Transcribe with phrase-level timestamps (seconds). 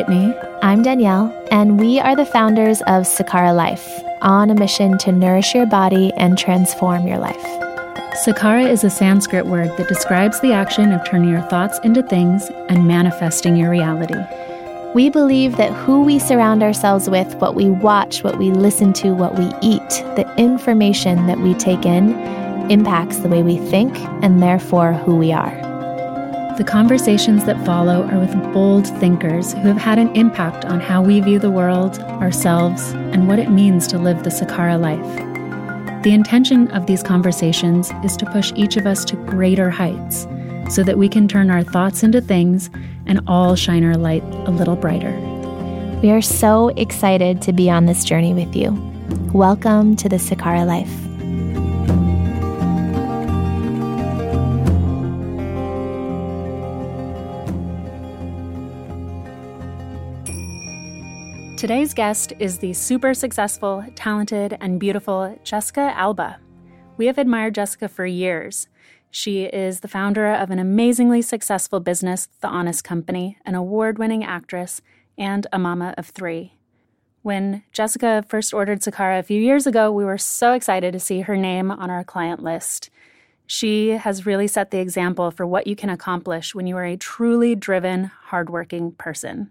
[0.00, 0.34] Whitney.
[0.62, 3.86] I'm Danielle, and we are the founders of Sakara Life,
[4.22, 7.44] on a mission to nourish your body and transform your life.
[8.24, 12.48] Sakara is a Sanskrit word that describes the action of turning your thoughts into things
[12.70, 14.18] and manifesting your reality.
[14.94, 19.12] We believe that who we surround ourselves with, what we watch, what we listen to,
[19.12, 22.18] what we eat, the information that we take in,
[22.70, 25.69] impacts the way we think and therefore who we are.
[26.60, 31.00] The conversations that follow are with bold thinkers who have had an impact on how
[31.00, 36.02] we view the world, ourselves, and what it means to live the Sakara life.
[36.02, 40.26] The intention of these conversations is to push each of us to greater heights
[40.68, 42.68] so that we can turn our thoughts into things
[43.06, 45.18] and all shine our light a little brighter.
[46.02, 48.72] We are so excited to be on this journey with you.
[49.32, 51.09] Welcome to the Sakara Life.
[61.60, 66.40] Today's guest is the super successful, talented, and beautiful Jessica Alba.
[66.96, 68.66] We have admired Jessica for years.
[69.10, 74.24] She is the founder of an amazingly successful business, The Honest Company, an award winning
[74.24, 74.80] actress,
[75.18, 76.54] and a mama of three.
[77.20, 81.20] When Jessica first ordered Sakara a few years ago, we were so excited to see
[81.20, 82.88] her name on our client list.
[83.46, 86.96] She has really set the example for what you can accomplish when you are a
[86.96, 89.50] truly driven, hardworking person.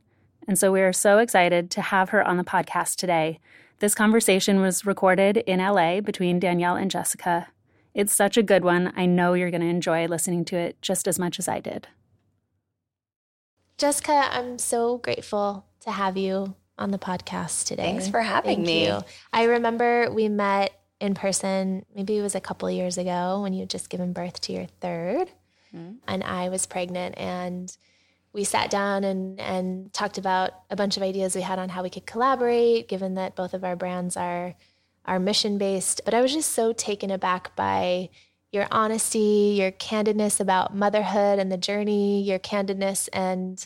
[0.49, 3.39] And so we are so excited to have her on the podcast today.
[3.81, 7.49] This conversation was recorded in LA between Danielle and Jessica.
[7.93, 8.91] It's such a good one.
[8.95, 11.87] I know you're going to enjoy listening to it just as much as I did.
[13.77, 17.83] Jessica, I'm so grateful to have you on the podcast today.
[17.83, 18.87] Thanks for having Thank me.
[18.87, 19.01] You.
[19.31, 23.59] I remember we met in person, maybe it was a couple years ago when you
[23.59, 25.27] had just given birth to your 3rd
[25.75, 25.91] mm-hmm.
[26.07, 27.71] and I was pregnant and
[28.31, 31.83] we sat down and, and talked about a bunch of ideas we had on how
[31.83, 34.55] we could collaborate, given that both of our brands are
[35.05, 36.01] are mission based.
[36.05, 38.09] But I was just so taken aback by
[38.51, 43.65] your honesty, your candidness about motherhood and the journey, your candidness and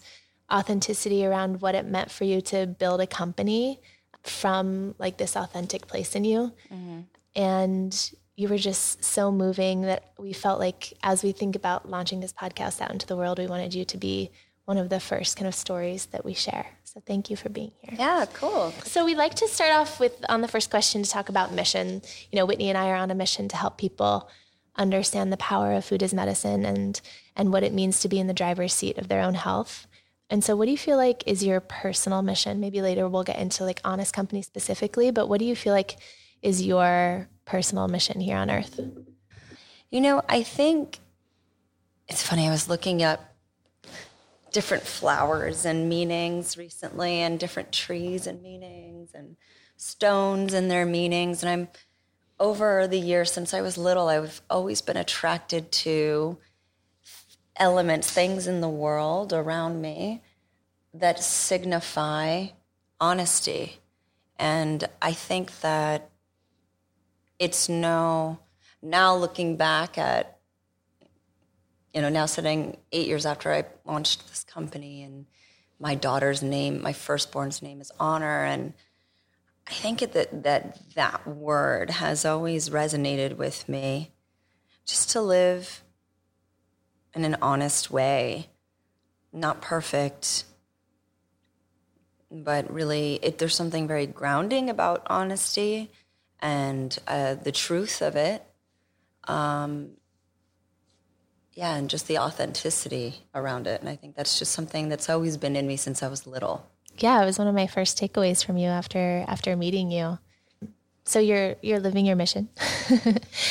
[0.51, 3.81] authenticity around what it meant for you to build a company
[4.23, 6.53] from like this authentic place in you.
[6.71, 6.99] Mm-hmm.
[7.35, 12.19] And you were just so moving that we felt like as we think about launching
[12.19, 14.31] this podcast out into the world, we wanted you to be
[14.65, 16.65] one of the first kind of stories that we share.
[16.83, 17.95] So thank you for being here.
[17.97, 18.71] Yeah, cool.
[18.83, 22.01] So we'd like to start off with on the first question to talk about mission.
[22.31, 24.29] You know, Whitney and I are on a mission to help people
[24.75, 26.99] understand the power of food as medicine and
[27.35, 29.87] and what it means to be in the driver's seat of their own health.
[30.29, 32.59] And so what do you feel like is your personal mission?
[32.59, 35.97] Maybe later we'll get into like honest company specifically, but what do you feel like
[36.41, 38.79] is your personal mission here on earth?
[39.89, 40.99] You know, I think
[42.07, 42.47] it's funny.
[42.47, 43.32] I was looking up
[44.53, 49.35] different flowers and meanings recently, and different trees and meanings, and
[49.75, 51.43] stones and their meanings.
[51.43, 51.67] And I'm
[52.39, 56.37] over the years since I was little, I've always been attracted to
[57.57, 60.21] elements, things in the world around me
[60.93, 62.47] that signify
[62.99, 63.79] honesty.
[64.37, 66.09] And I think that
[67.39, 68.39] it's no,
[68.81, 70.32] now looking back at
[71.93, 75.25] you know, now sitting eight years after I launched this company and
[75.79, 78.43] my daughter's name, my firstborn's name is Honor.
[78.45, 78.73] And
[79.67, 84.11] I think that that, that word has always resonated with me
[84.85, 85.83] just to live
[87.13, 88.49] in an honest way,
[89.31, 90.45] not perfect,
[92.31, 95.91] but really, it, there's something very grounding about honesty
[96.39, 98.43] and uh, the truth of it.
[99.25, 99.91] Um,
[101.53, 103.79] yeah, and just the authenticity around it.
[103.79, 106.65] And I think that's just something that's always been in me since I was little.
[106.97, 110.19] Yeah, it was one of my first takeaways from you after after meeting you.
[111.05, 112.49] So you're you're living your mission.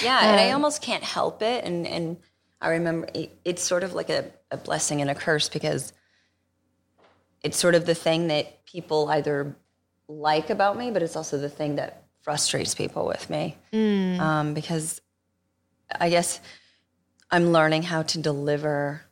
[0.03, 1.65] yeah, and I almost can't help it.
[1.65, 2.17] And and
[2.61, 5.93] I remember it, it's sort of like a, a blessing and a curse because
[7.43, 9.57] it's sort of the thing that people either
[10.09, 13.57] like about me, but it's also the thing that frustrates people with me.
[13.73, 14.19] Mm.
[14.21, 15.01] Um, because
[16.01, 16.41] I guess
[17.33, 19.03] I'm learning how to deliver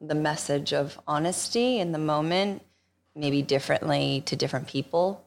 [0.00, 2.62] the message of honesty in the moment,
[3.16, 5.26] maybe differently to different people,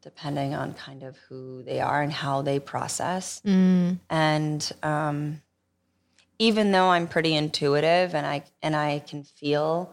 [0.00, 3.42] depending on kind of who they are and how they process.
[3.44, 3.98] Mm.
[4.08, 5.42] And um,
[6.38, 9.92] even though I'm pretty intuitive and I and I can feel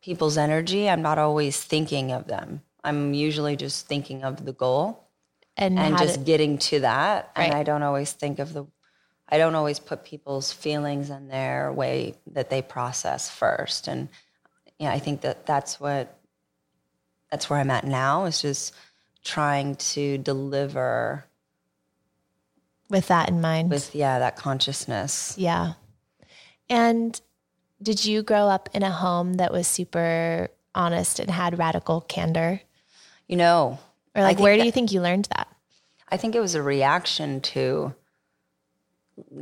[0.00, 2.62] people's energy, I'm not always thinking of them.
[2.82, 5.06] I'm usually just thinking of the goal
[5.56, 7.30] and, and just getting to that.
[7.36, 7.44] Right.
[7.44, 8.66] And I don't always think of the
[9.32, 13.88] I don't always put people's feelings in their way that they process first.
[13.88, 14.08] And
[14.78, 16.18] yeah, I think that that's what
[17.30, 18.74] that's where I'm at now is just
[19.24, 21.24] trying to deliver
[22.90, 23.70] with that in mind.
[23.70, 25.34] with yeah that consciousness.
[25.38, 25.72] yeah.
[26.68, 27.18] And
[27.82, 32.60] did you grow up in a home that was super honest and had radical candor?
[33.28, 33.78] You know,
[34.14, 35.48] Or like where do that- you think you learned that?
[36.10, 37.94] I think it was a reaction to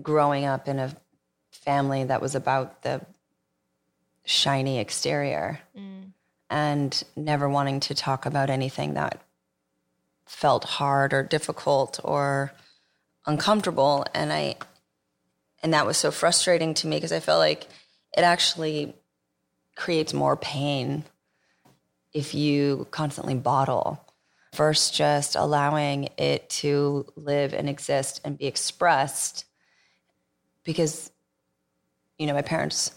[0.03, 0.95] growing up in a
[1.53, 3.01] family that was about the
[4.25, 6.13] shiny exterior mm.
[6.49, 9.21] and never wanting to talk about anything that
[10.27, 12.53] felt hard or difficult or
[13.27, 14.57] uncomfortable and I
[15.63, 17.65] and that was so frustrating to me because I felt like
[18.17, 18.95] it actually
[19.77, 21.05] creates more pain
[22.13, 24.05] if you constantly bottle
[24.53, 29.45] First, just allowing it to live and exist and be expressed.
[30.71, 31.11] Because,
[32.17, 32.93] you know, my parents,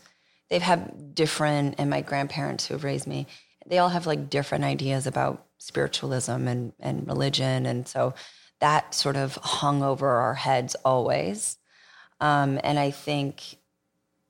[0.50, 3.26] they've had different, and my grandparents who have raised me,
[3.66, 7.66] they all have like different ideas about spiritualism and, and religion.
[7.66, 8.14] And so
[8.60, 11.58] that sort of hung over our heads always.
[12.22, 13.58] Um, and I think,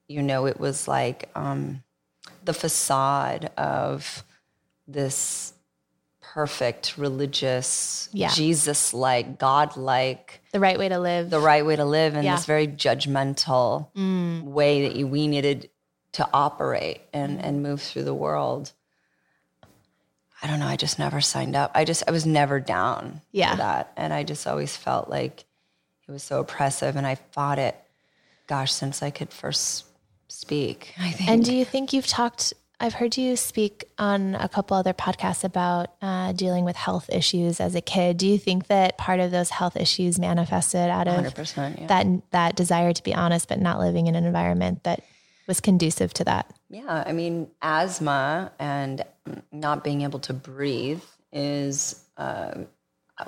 [0.07, 1.83] you know, it was like um,
[2.45, 4.23] the facade of
[4.87, 5.52] this
[6.33, 8.29] perfect, religious, Yeah.
[8.29, 11.29] Jesus like, God like, The right way to live.
[11.29, 12.35] the right way to live in Yeah.
[12.35, 14.41] this very judgmental mm.
[14.41, 15.69] way that we needed
[16.13, 18.71] to operate and, and move through the world.
[20.41, 20.65] I don't know.
[20.65, 21.71] I just never signed up.
[21.75, 23.51] I just, I was never down Yeah.
[23.51, 23.93] for that.
[23.95, 25.45] And I just always felt like
[26.07, 26.95] it was so oppressive.
[26.95, 27.75] And I fought it,
[28.47, 29.85] gosh, since I could first
[30.29, 31.29] speak, I think.
[31.29, 32.53] And do you think you've talked?
[32.83, 37.61] I've heard you speak on a couple other podcasts about uh, dealing with health issues
[37.61, 38.17] as a kid.
[38.17, 41.87] Do you think that part of those health issues manifested out of Yeah.
[41.87, 45.01] that that desire to be honest, but not living in an environment that
[45.47, 46.53] was conducive to that?
[46.69, 49.05] Yeah, I mean, asthma and
[49.53, 52.65] not being able to breathe is uh,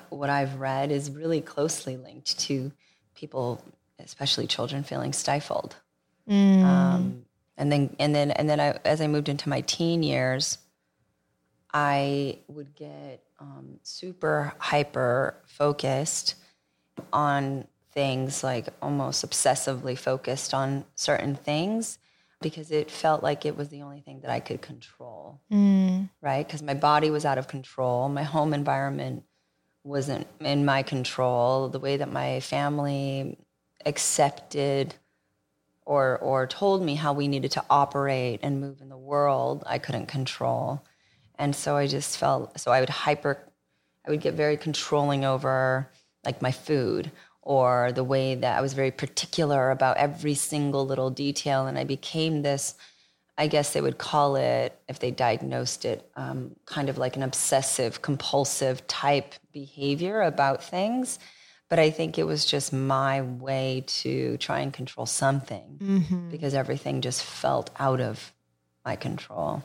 [0.10, 2.74] what I've read is really closely linked to
[3.16, 3.63] people,
[4.00, 5.78] especially children, feeling stifled.
[6.28, 7.25] Um,
[7.57, 10.57] and then, and then, and then, I, as I moved into my teen years,
[11.74, 16.36] I would get um, super hyper focused
[17.12, 21.98] on things, like almost obsessively focused on certain things
[22.42, 25.42] because it felt like it was the only thing that I could control,
[26.22, 26.46] right?
[26.46, 29.24] Because my body was out of control, my home environment
[29.84, 33.38] wasn't in my control, the way that my family
[33.86, 34.94] accepted
[35.86, 39.80] or or told me how we needed to operate and move in the world, I
[39.80, 40.84] couldn't control.
[41.38, 43.40] And so I just felt so I would hyper
[44.06, 45.90] I would get very controlling over
[46.26, 47.12] like my food
[47.46, 51.68] or the way that I was very particular about every single little detail.
[51.68, 52.74] And I became this,
[53.38, 57.24] I guess they would call it, if they diagnosed it, um, kind of like an
[57.24, 61.20] obsessive compulsive type behavior about things.
[61.69, 66.29] But I think it was just my way to try and control something mm-hmm.
[66.29, 68.33] because everything just felt out of
[68.85, 69.63] my control.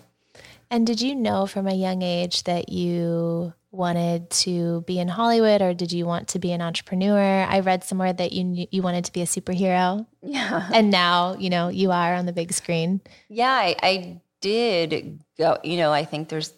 [0.70, 5.62] And did you know from a young age that you wanted to be in Hollywood,
[5.62, 7.44] or did you want to be an entrepreneur?
[7.44, 10.68] I read somewhere that you knew, you wanted to be a superhero, Yeah.
[10.72, 13.00] and now you know you are on the big screen.
[13.28, 15.58] Yeah, I, I did go.
[15.62, 16.52] You know, I think there's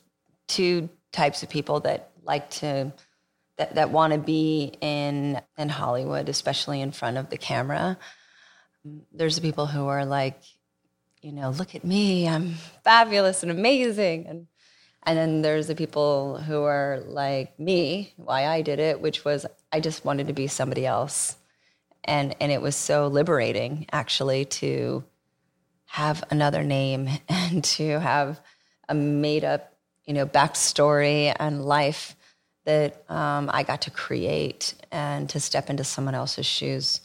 [0.47, 2.93] two types of people that like to
[3.59, 7.99] that, that want to be in in Hollywood, especially in front of the camera.
[9.13, 10.43] There's the people who are like,
[11.21, 12.55] you know, look at me, I'm
[12.85, 14.47] fabulous and amazing, and
[15.05, 19.47] and then there's the people who are like me, why I did it, which was
[19.73, 21.37] I just wanted to be somebody else,
[22.05, 25.05] and and it was so liberating actually to
[25.87, 28.41] have another name and to have
[28.89, 29.75] a made up,
[30.07, 32.17] you know, backstory and life
[32.65, 37.01] that um, I got to create and to step into someone else's shoes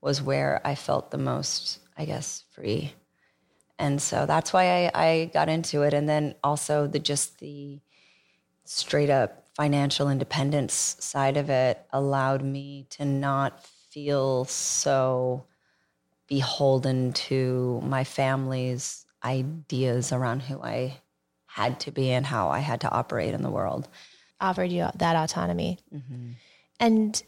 [0.00, 2.92] was where I felt the most, I guess, free.
[3.78, 5.94] And so that's why I, I got into it.
[5.94, 7.80] And then also the just the
[8.64, 15.44] straight up financial independence side of it allowed me to not feel so
[16.26, 20.98] beholden to my family's ideas around who I
[21.46, 23.88] had to be and how I had to operate in the world.
[24.42, 25.78] Offered you that autonomy.
[26.80, 27.22] And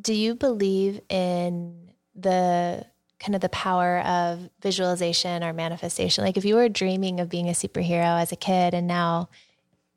[0.00, 2.84] do you believe in the
[3.20, 6.24] kind of the power of visualization or manifestation?
[6.24, 9.28] Like if you were dreaming of being a superhero as a kid and now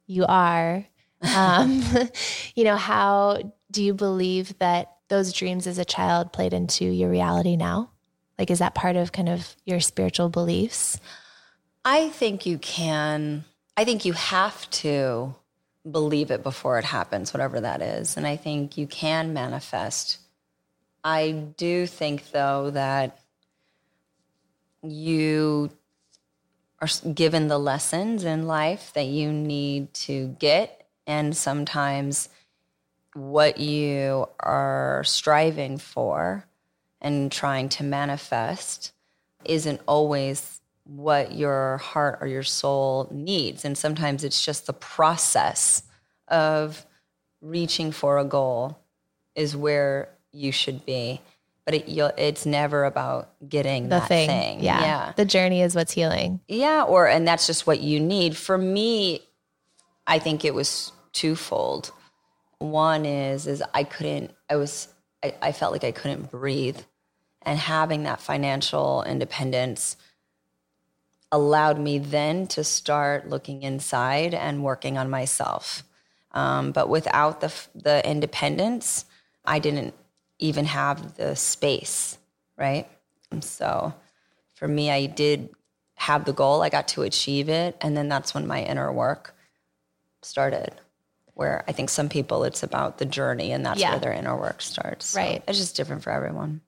[0.05, 0.85] you are,
[1.35, 1.83] um,
[2.55, 7.09] you know, how do you believe that those dreams as a child played into your
[7.09, 7.89] reality now?
[8.37, 10.99] Like, is that part of kind of your spiritual beliefs?
[11.83, 13.45] I think you can,
[13.77, 15.35] I think you have to
[15.89, 18.17] believe it before it happens, whatever that is.
[18.17, 20.19] And I think you can manifest.
[21.03, 23.19] I do think, though, that
[24.81, 25.69] you
[26.81, 30.87] are given the lessons in life that you need to get.
[31.07, 32.29] And sometimes
[33.13, 36.45] what you are striving for
[36.99, 38.91] and trying to manifest
[39.45, 43.65] isn't always what your heart or your soul needs.
[43.65, 45.83] And sometimes it's just the process
[46.27, 46.85] of
[47.41, 48.79] reaching for a goal
[49.35, 51.21] is where you should be.
[51.65, 54.29] But it, it's never about getting the that thing.
[54.29, 54.63] thing.
[54.63, 54.81] Yeah.
[54.81, 55.13] yeah.
[55.15, 56.39] The journey is what's healing.
[56.47, 58.37] Yeah, or and that's just what you need.
[58.37, 59.21] For me,
[60.05, 61.91] I think it was twofold.
[62.59, 64.89] One is is I couldn't I was
[65.23, 66.77] I, I felt like I couldn't breathe.
[67.41, 69.97] And having that financial independence
[71.32, 75.84] allowed me then to start looking inside and working on myself.
[76.32, 79.05] Um, but without the the independence,
[79.46, 79.94] I didn't
[80.39, 82.17] even have the space,
[82.58, 82.88] right?
[83.32, 83.94] And so
[84.55, 85.50] for me, I did
[85.96, 89.34] have the goal, I got to achieve it, and then that's when my inner work
[90.22, 90.72] started.
[91.34, 93.91] Where I think some people it's about the journey, and that's Yeah.
[93.91, 95.08] where their inner work starts.
[95.08, 95.44] So Right.
[95.48, 96.62] It's just different for everyone.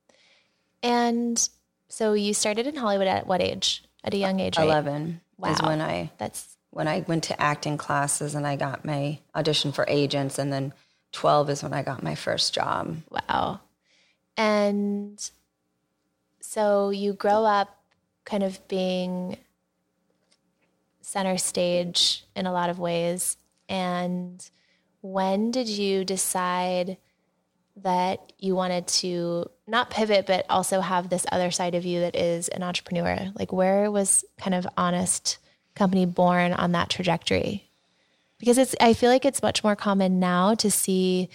[0.84, 1.48] And
[1.90, 3.84] so you started in Hollywood at what age?
[4.04, 4.64] At a young age, right?
[4.66, 5.68] Eleven is Wow.
[5.70, 9.86] when I That's when I went to acting classes and I got my audition for
[9.88, 10.74] agents, and then
[11.12, 12.98] twelve is when I got my first job.
[13.10, 13.60] wow.
[14.36, 15.32] And
[16.42, 17.76] so you grow up
[18.26, 19.38] kind of being
[21.02, 23.38] center stage in a lot of ways.
[23.70, 24.48] And
[25.02, 26.98] when did you decide
[27.84, 32.16] that you wanted to not pivot, but also have this other side of you that
[32.16, 33.32] is an entrepreneur?
[33.36, 35.38] Like, where was kind of honest
[35.76, 37.70] company born on that trajectory?
[38.40, 41.30] Because it's, I feel like it's much more common now to see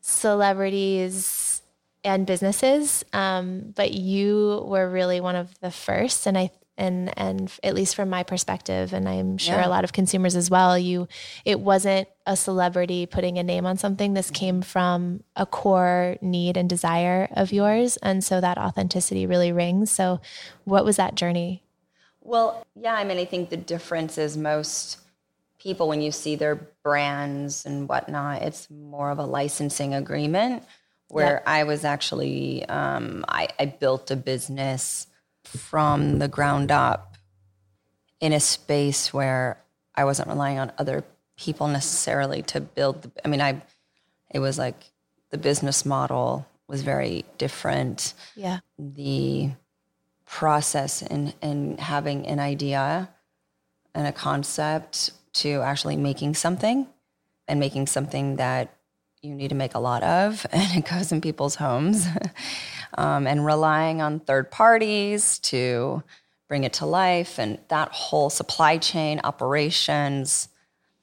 [0.00, 1.62] celebrities
[2.04, 7.52] and businesses, um, but you were really one of the first, and I and and
[7.62, 9.66] at least from my perspective, and I'm sure Yeah.
[9.66, 11.08] a lot of consumers as well, you
[11.44, 14.14] it wasn't a celebrity putting a name on something.
[14.14, 19.52] This came from a core need and desire of yours, and so that authenticity really
[19.52, 19.90] rings.
[19.90, 20.20] So,
[20.64, 21.62] what was that journey?
[22.22, 24.98] Well, yeah, I mean, I think the difference is most
[25.58, 26.54] people, when you see their
[26.84, 30.62] brands and whatnot, it's more of a licensing agreement.
[31.10, 35.06] Where I was actually, um, I, I built a business
[35.56, 37.16] from the ground up
[38.20, 39.62] in a space where
[39.94, 41.04] I wasn't relying on other
[41.36, 43.02] people necessarily to build.
[43.02, 43.62] The, I mean, I,
[44.30, 44.92] it was like
[45.30, 49.50] the business model was very different Yeah, the
[50.26, 53.08] process in, in having an idea
[53.94, 56.86] and a concept to actually making something
[57.46, 58.74] and making something that
[59.22, 62.06] you need to make a lot of and it goes in people's homes
[62.96, 66.02] um, and relying on third parties to
[66.48, 70.48] bring it to life and that whole supply chain operations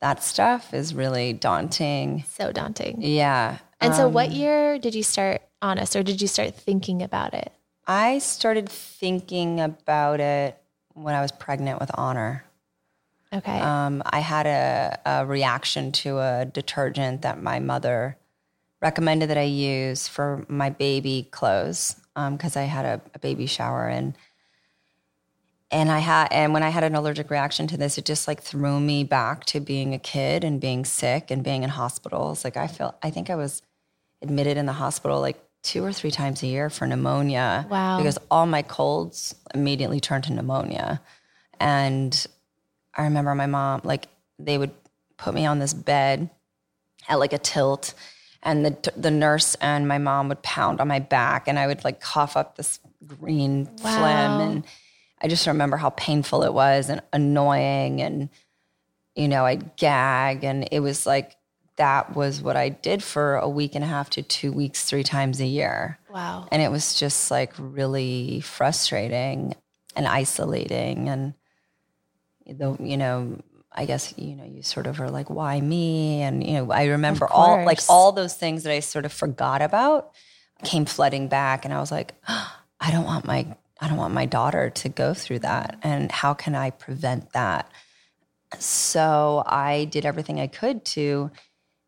[0.01, 2.97] that stuff is really daunting so daunting.
[3.01, 7.33] yeah And so, what year did you start Honest, or did you start thinking about
[7.33, 7.51] it?
[7.87, 10.61] I started thinking about it
[10.93, 12.45] when I was pregnant with Honor.
[13.33, 13.59] Okay.
[13.59, 18.15] Um, I had a, a reaction to a detergent that my mother
[18.81, 23.45] recommended that I use for my baby clothes um, because I had a, a baby
[23.45, 24.15] shower and
[25.71, 28.41] and I had and when I had an allergic reaction to this, it just like
[28.41, 32.43] threw me back to being a kid and being sick and being in hospitals.
[32.43, 33.61] Like I felt, I think I was
[34.21, 37.65] admitted in the hospital like two or three times a year for pneumonia.
[37.69, 37.97] Wow.
[37.97, 41.01] Because all my colds immediately turned to pneumonia,
[41.59, 42.25] and
[42.93, 44.71] I remember my mom like they would
[45.17, 46.29] put me on this bed
[47.09, 47.93] at like a tilt
[48.45, 51.83] and the the nurse and my mom would pound on my back and I would
[51.83, 53.71] like cough up this green Wow.
[53.77, 54.63] phlegm and
[55.21, 58.29] I just remember how painful it was and annoying and
[59.15, 61.35] you know I'd gag and it was like
[61.77, 65.03] that was what I did for a week and a half to 2 weeks 3
[65.03, 66.47] times a year wow.
[66.51, 69.55] and it was just like really frustrating
[69.95, 71.33] and isolating and
[72.47, 73.39] the you know
[73.75, 76.21] i guess you know you sort of are like why me?
[76.21, 79.61] And you know i remember all like all those things that i sort of forgot
[79.61, 80.11] about
[80.63, 83.45] came flooding back and i was like ah, i don't want my
[83.79, 87.69] i don't want my daughter to go through that and how can i prevent that?
[88.59, 91.29] So i did everything i could to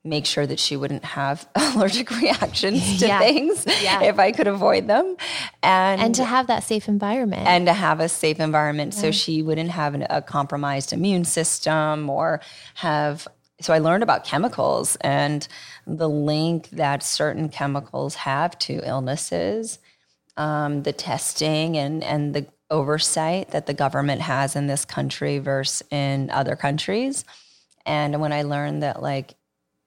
[0.10, 3.20] make sure that she wouldn't have allergic reactions to Yeah.
[3.20, 4.04] things Yeah.
[4.04, 5.16] if I could avoid them,
[5.64, 7.48] and And to have that safe environment.
[7.48, 12.10] and to have a safe environment so she wouldn't have an, a compromised immune system
[12.10, 12.42] or
[12.76, 13.28] have
[13.60, 15.48] so I learned about chemicals and
[15.88, 19.80] the link that certain chemicals have to illnesses,
[20.38, 25.82] um, the testing and and the oversight that the government has in this country versus
[25.90, 27.26] in other countries.
[27.86, 29.34] And when I learned that, like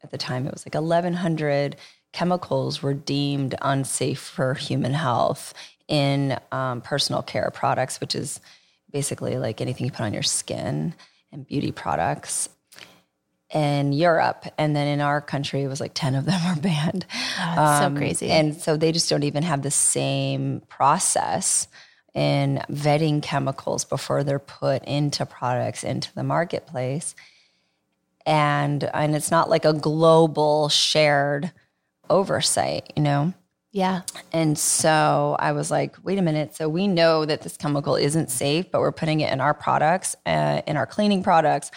[0.03, 1.77] at the time, it was like 1,100
[2.13, 5.55] chemicals were deemed unsafe for human health
[5.89, 8.41] in um, personal care products, which is
[8.91, 10.95] basically like anything you put on your skin
[11.33, 12.49] and beauty products
[13.53, 14.45] in Europe.
[14.59, 17.07] And then in our country, it was like 10 of them are banned.
[17.39, 18.31] Oh, um, so crazy.
[18.31, 21.69] And so they just don't even have the same process
[22.15, 27.15] in vetting chemicals before they're put into products into the marketplace.
[28.27, 31.53] And and it's not like a global shared
[32.09, 33.33] oversight, you know?
[33.73, 34.03] Yeah.
[34.33, 36.57] And so I was like, wait a minute.
[36.57, 40.17] So we know that this chemical isn't safe, but we're putting it in our products,
[40.27, 41.71] uh, in our cleaning products,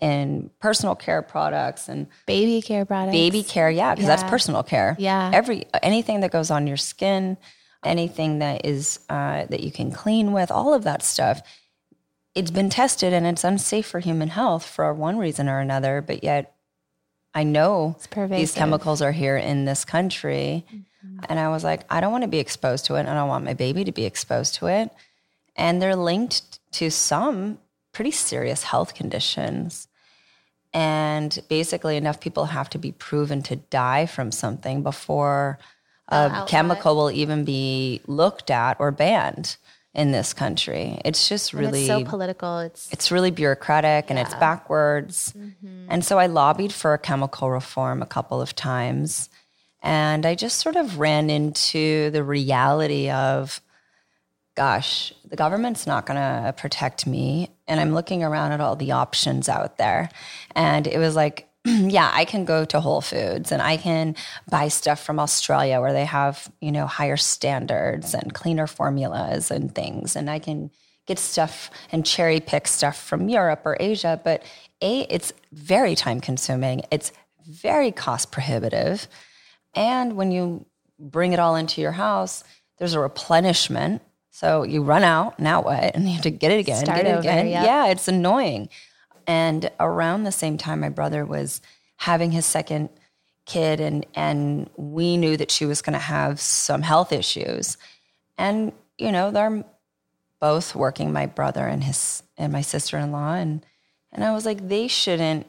[0.00, 3.12] in personal care products, and baby care products.
[3.12, 4.16] Baby care, yeah, because yeah.
[4.16, 4.94] that's personal care.
[4.98, 5.30] Yeah.
[5.34, 7.36] Every anything that goes on your skin,
[7.84, 11.42] anything that is uh, that you can clean with, all of that stuff.
[12.34, 16.22] It's been tested and it's unsafe for human health for one reason or another, but
[16.22, 16.54] yet
[17.34, 17.96] I know
[18.28, 20.64] these chemicals are here in this country.
[20.68, 21.18] Mm-hmm.
[21.28, 23.00] And I was like, I don't want to be exposed to it.
[23.00, 24.90] And I don't want my baby to be exposed to it.
[25.56, 27.58] And they're linked to some
[27.92, 29.88] pretty serious health conditions.
[30.72, 35.58] And basically, enough people have to be proven to die from something before
[36.08, 39.56] a chemical will even be looked at or banned
[39.94, 41.00] in this country.
[41.04, 42.60] It's just really it's so political.
[42.60, 44.10] It's it's really bureaucratic yeah.
[44.10, 45.32] and it's backwards.
[45.36, 45.86] Mm-hmm.
[45.88, 49.28] And so I lobbied for a chemical reform a couple of times.
[49.82, 53.60] And I just sort of ran into the reality of
[54.54, 58.92] gosh, the government's not going to protect me and I'm looking around at all the
[58.92, 60.10] options out there.
[60.54, 64.16] And it was like yeah, I can go to Whole Foods and I can
[64.50, 69.74] buy stuff from Australia where they have, you know, higher standards and cleaner formulas and
[69.74, 70.16] things.
[70.16, 70.70] And I can
[71.06, 74.20] get stuff and cherry pick stuff from Europe or Asia.
[74.22, 74.42] But
[74.80, 77.12] A, it's very time consuming, it's
[77.46, 79.06] very cost prohibitive.
[79.74, 80.66] And when you
[80.98, 82.44] bring it all into your house,
[82.78, 84.02] there's a replenishment.
[84.30, 85.94] So you run out, now what?
[85.94, 87.48] And you have to get it again, Start get it over, again.
[87.48, 87.64] Yeah.
[87.64, 88.68] yeah, it's annoying.
[89.30, 91.60] And around the same time, my brother was
[91.94, 92.88] having his second
[93.46, 97.78] kid, and and we knew that she was going to have some health issues.
[98.36, 99.64] And you know, they're
[100.40, 103.64] both working, my brother and his and my sister in law, and
[104.10, 105.46] and I was like, they shouldn't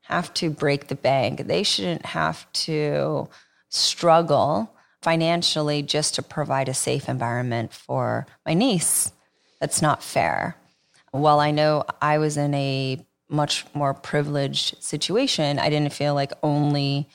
[0.00, 1.46] have to break the bank.
[1.46, 3.28] They shouldn't have to
[3.68, 9.12] struggle financially just to provide a safe environment for my niece.
[9.60, 10.56] That's not fair.
[11.12, 16.32] While I know I was in a much more privileged situation, I didn't feel like
[16.42, 17.08] only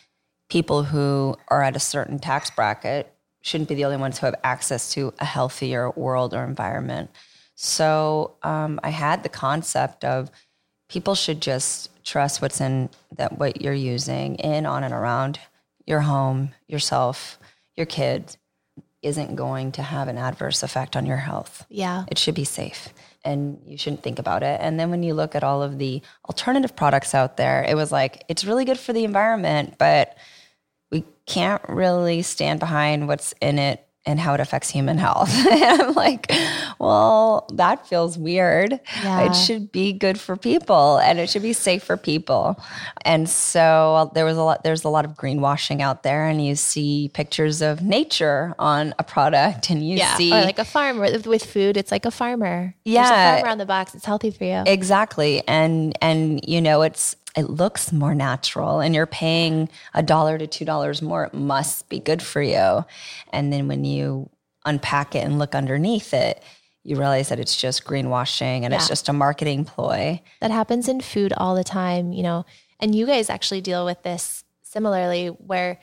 [0.49, 4.35] people who are at a certain tax bracket shouldn't be the only ones who have
[4.43, 7.11] access to a healthier world or environment.
[7.55, 10.31] So um, I had the concept of
[10.89, 15.39] people should just trust what's in that what you're using in, on, and around
[15.85, 17.37] your home, yourself,
[17.75, 18.35] your kid
[19.01, 21.65] isn't going to have an adverse effect on your health.
[21.69, 22.05] Yeah.
[22.09, 22.89] It should be safe
[23.25, 24.59] and you shouldn't think about it.
[24.61, 27.91] And then when you look at all of the alternative products out there, it was
[27.91, 30.17] like, it's really good for the environment, but
[30.91, 35.33] we can't really stand behind what's in it and how it affects human health.
[35.51, 36.31] and I'm like,
[36.79, 38.79] well, that feels weird.
[39.03, 39.25] Yeah.
[39.25, 42.59] It should be good for people and it should be safe for people.
[43.03, 46.45] And so uh, there was a lot there's a lot of greenwashing out there and
[46.45, 50.15] you see pictures of nature on a product and you yeah.
[50.17, 52.75] see or like a farmer with food, it's like a farmer.
[52.83, 53.03] Yeah.
[53.03, 53.95] There's a farmer on the box.
[53.95, 54.63] It's healthy for you.
[54.65, 55.45] Exactly.
[55.47, 60.47] And and you know, it's it looks more natural and you're paying a dollar to
[60.47, 62.85] two dollars more, it must be good for you.
[63.33, 64.29] And then when you
[64.65, 66.41] unpack it and look underneath it,
[66.83, 68.75] you realize that it's just greenwashing and yeah.
[68.75, 70.21] it's just a marketing ploy.
[70.39, 72.45] That happens in food all the time, you know.
[72.79, 75.79] And you guys actually deal with this similarly where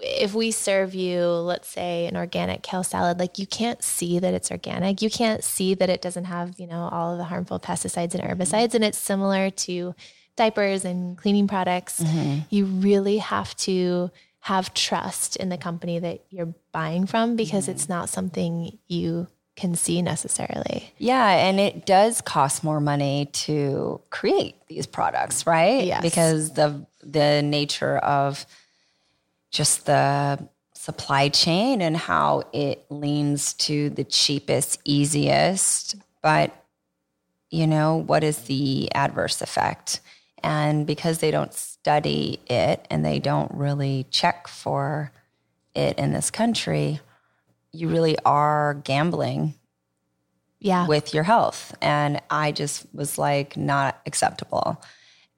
[0.00, 4.34] if we serve you, let's say, an organic kale salad, like you can't see that
[4.34, 5.02] it's organic.
[5.02, 8.22] You can't see that it doesn't have, you know, all of the harmful pesticides and
[8.22, 8.74] herbicides.
[8.74, 9.94] And it's similar to
[10.36, 12.40] diapers and cleaning products, mm-hmm.
[12.50, 17.72] you really have to have trust in the company that you're buying from because mm-hmm.
[17.72, 20.92] it's not something you can see necessarily.
[20.98, 25.84] Yeah, and it does cost more money to create these products, right?
[25.84, 26.02] Yes.
[26.02, 28.44] Because the the nature of
[29.50, 36.52] just the supply chain and how it leans to the cheapest, easiest, but
[37.50, 40.00] you know, what is the adverse effect?
[40.44, 45.10] And because they don't study it and they don't really check for
[45.74, 47.00] it in this country,
[47.72, 49.54] you really are gambling
[50.60, 50.86] Yeah.
[50.86, 51.74] with your health.
[51.80, 54.82] And I just was like, not acceptable.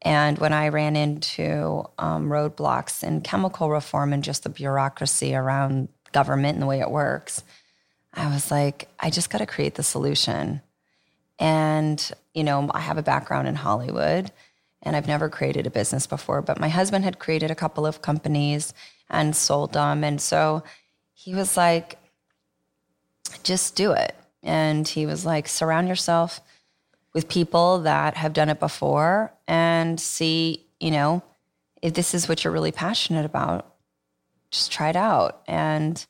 [0.02, 5.88] And when I ran into um, roadblocks in chemical reform and just the bureaucracy around
[6.10, 7.44] government and the way it works,
[8.12, 10.62] I was like, I just got to create the solution.
[11.38, 14.32] And, you know, I have a background in Hollywood
[14.86, 18.02] and I've never created a business before, but my husband had created a couple of
[18.02, 18.72] companies
[19.10, 20.04] and sold them.
[20.04, 20.62] And so
[21.12, 21.98] he was like,
[23.42, 24.14] just do it.
[24.44, 26.40] And he was like, surround yourself
[27.12, 31.20] with people that have done it before and see, you know,
[31.82, 33.66] if this is what you're really passionate about,
[34.52, 35.42] just try it out.
[35.48, 36.06] And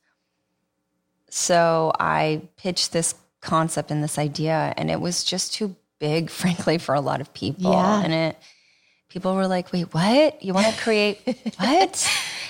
[1.31, 6.77] so I pitched this concept and this idea, and it was just too big, frankly,
[6.77, 7.73] for a lot of people.
[7.73, 8.03] Yeah.
[8.03, 8.37] And it,
[9.17, 10.43] people were like, wait, what?
[10.43, 11.23] You want to create
[11.57, 12.07] what?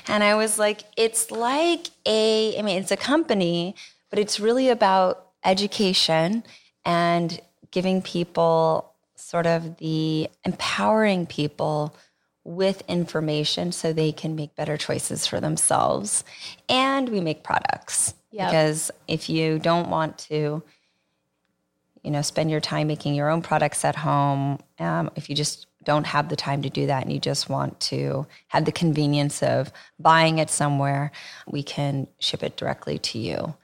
[0.08, 3.76] and I was like, it's like a, I mean, it's a company,
[4.10, 6.42] but it's really about education
[6.84, 11.94] and giving people sort of the empowering people
[12.42, 16.24] with information so they can make better choices for themselves.
[16.68, 18.12] And we make products.
[18.32, 18.48] Yep.
[18.48, 20.64] Because if you don't want to,
[22.02, 25.68] you know, spend your time making your own products at home, um, if you just
[25.86, 29.42] don't have the time to do that and you just want to have the convenience
[29.42, 31.12] of buying it somewhere,
[31.48, 33.54] we can ship it directly to you.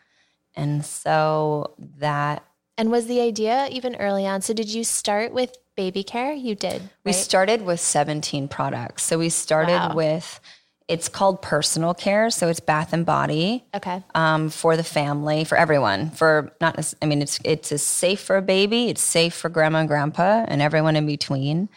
[0.55, 2.43] And so that
[2.79, 4.41] and was the idea even early on?
[4.41, 6.33] So did you start with baby care?
[6.33, 6.83] You did.
[7.05, 9.03] We started with 17 products.
[9.03, 9.95] So we started Wow.
[9.95, 10.41] with,
[10.89, 12.31] it's called personal care.
[12.31, 14.03] So it's bath and body Okay.
[14.15, 16.11] um, for the family, for everyone.
[16.11, 19.89] For not, I mean, it's it's safe for a baby, it's safe for grandma and
[19.89, 21.69] grandpa, and everyone in between.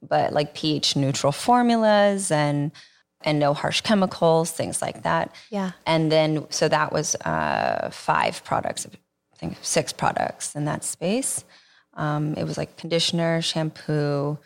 [0.00, 2.70] But like pH neutral formulas and
[3.22, 5.34] and no harsh chemicals, things like that.
[5.50, 5.72] Yeah.
[5.86, 11.44] And then, so that was uh, five products, I think six products in that space.
[11.94, 14.38] Um, it was like conditioner, shampoo,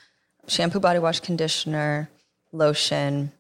[0.48, 2.08] shampoo, body wash, conditioner,
[2.50, 3.32] lotion,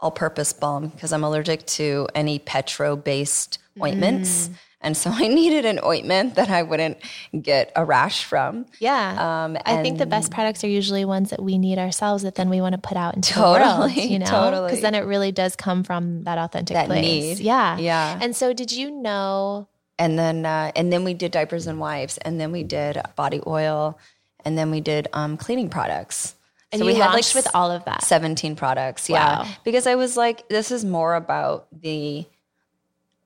[0.00, 4.50] all purpose balm, because I'm allergic to any petro based ointments.
[4.80, 6.98] And so I needed an ointment that I wouldn't
[7.40, 8.66] get a rash from.
[8.78, 9.44] Yeah.
[9.44, 12.48] Um, I think the best products are usually ones that we need ourselves that then
[12.48, 14.26] we want to put out into the world, Totally, you know?
[14.26, 14.68] totally.
[14.68, 17.02] Because then it really does come from that authentic That place.
[17.38, 17.38] need.
[17.40, 17.76] Yeah.
[17.78, 18.18] Yeah.
[18.22, 19.66] And so did you know
[19.98, 23.40] and then uh, and then we did diapers and wipes, and then we did body
[23.48, 23.98] oil,
[24.44, 26.36] and then we did um, cleaning products.
[26.70, 28.04] and So you we had, launched like, with all of that?
[28.04, 29.48] 17 products yeah Wow.
[29.64, 32.26] because i was like this is more about the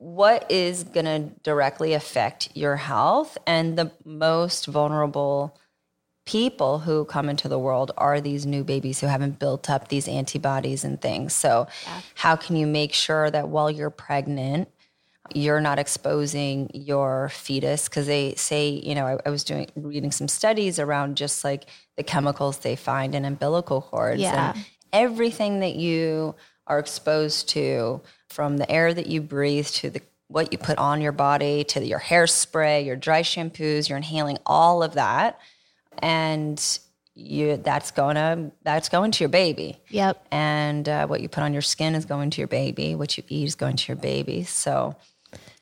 [0.03, 3.39] what is going to directly affect your health?
[3.47, 5.57] And the most vulnerable
[6.27, 10.09] people who come into the world are these new babies who haven't built up these
[10.09, 11.35] antibodies and things.
[11.35, 11.69] So
[12.17, 14.69] how can you make sure that while you're pregnant
[15.35, 17.89] you're not exposing your fetus?
[17.89, 21.67] Because they say you know I, I was doing reading some studies around just like
[21.97, 24.21] the chemicals they find in umbilical cords.
[24.21, 24.53] Yeah.
[24.55, 26.35] and everything that you
[26.67, 31.03] are exposed to from the air that you breathe to the what you put on
[31.03, 35.39] your body to your hairspray your dry shampoos you're inhaling all of that.
[35.99, 36.79] And
[37.15, 39.79] you that's going to that's going to your baby.
[39.91, 40.27] Yep.
[40.31, 42.95] and uh, what you put on your skin is going to your baby.
[42.95, 44.45] What you eat is going to your baby.
[44.45, 44.97] So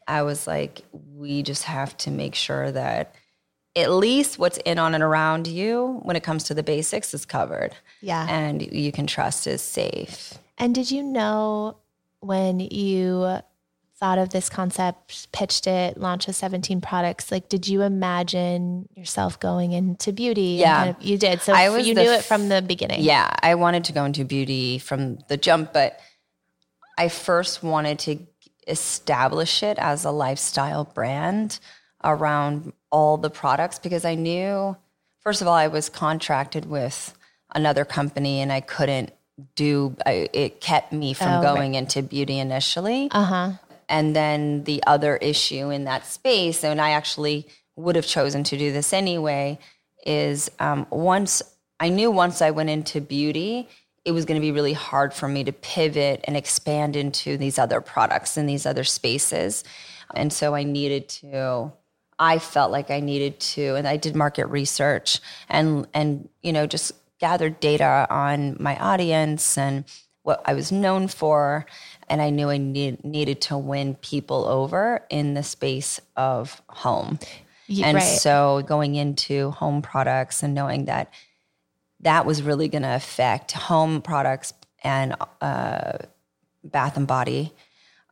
[0.07, 3.15] i was like we just have to make sure that
[3.77, 7.25] at least what's in on and around you when it comes to the basics is
[7.25, 7.75] covered.
[8.01, 8.27] Yeah.
[8.29, 11.79] and you can trust is safe And did you know
[12.21, 13.39] when you
[13.99, 19.41] thought of this concept, pitched it, launched the 17 products, like did you imagine yourself
[19.41, 20.57] going into beauty?
[20.61, 20.77] Yeah.
[20.77, 21.41] kind of- you did.
[21.43, 23.03] So I was you knew it from the beginning.
[23.03, 25.99] Yeah, I wanted to go into beauty from the jump, but
[26.97, 28.19] I first wanted to
[28.67, 31.59] establish it as a lifestyle brand
[32.05, 34.77] around all the products because I knew,
[35.21, 37.15] first of all, I was contracted with
[37.55, 39.13] another company and I couldn't
[39.55, 41.43] do I, it kept me from Oh, right.
[41.43, 43.51] going into beauty initially Uh huh.
[43.89, 48.57] and then the other issue in that space, and I actually would have chosen to
[48.59, 49.59] do this anyway,
[50.07, 51.43] is um, once
[51.79, 53.69] I knew once I went into beauty,
[54.05, 57.59] it was going to be really hard for me to pivot and expand into these
[57.59, 59.65] other products and these other spaces.
[60.15, 61.73] And so I needed to,
[62.19, 66.67] I felt like I needed to, and I did market research and, and, you know,
[66.67, 69.85] just gathered data on my audience and
[70.23, 71.67] what I was known for.
[72.09, 77.19] And I knew I need, needed to win people over in the space of home.
[77.69, 78.19] Y- And right.
[78.19, 81.13] so going into home products and knowing that
[82.01, 84.53] that was really going to affect home products
[84.83, 85.99] and uh,
[86.65, 87.53] bath and body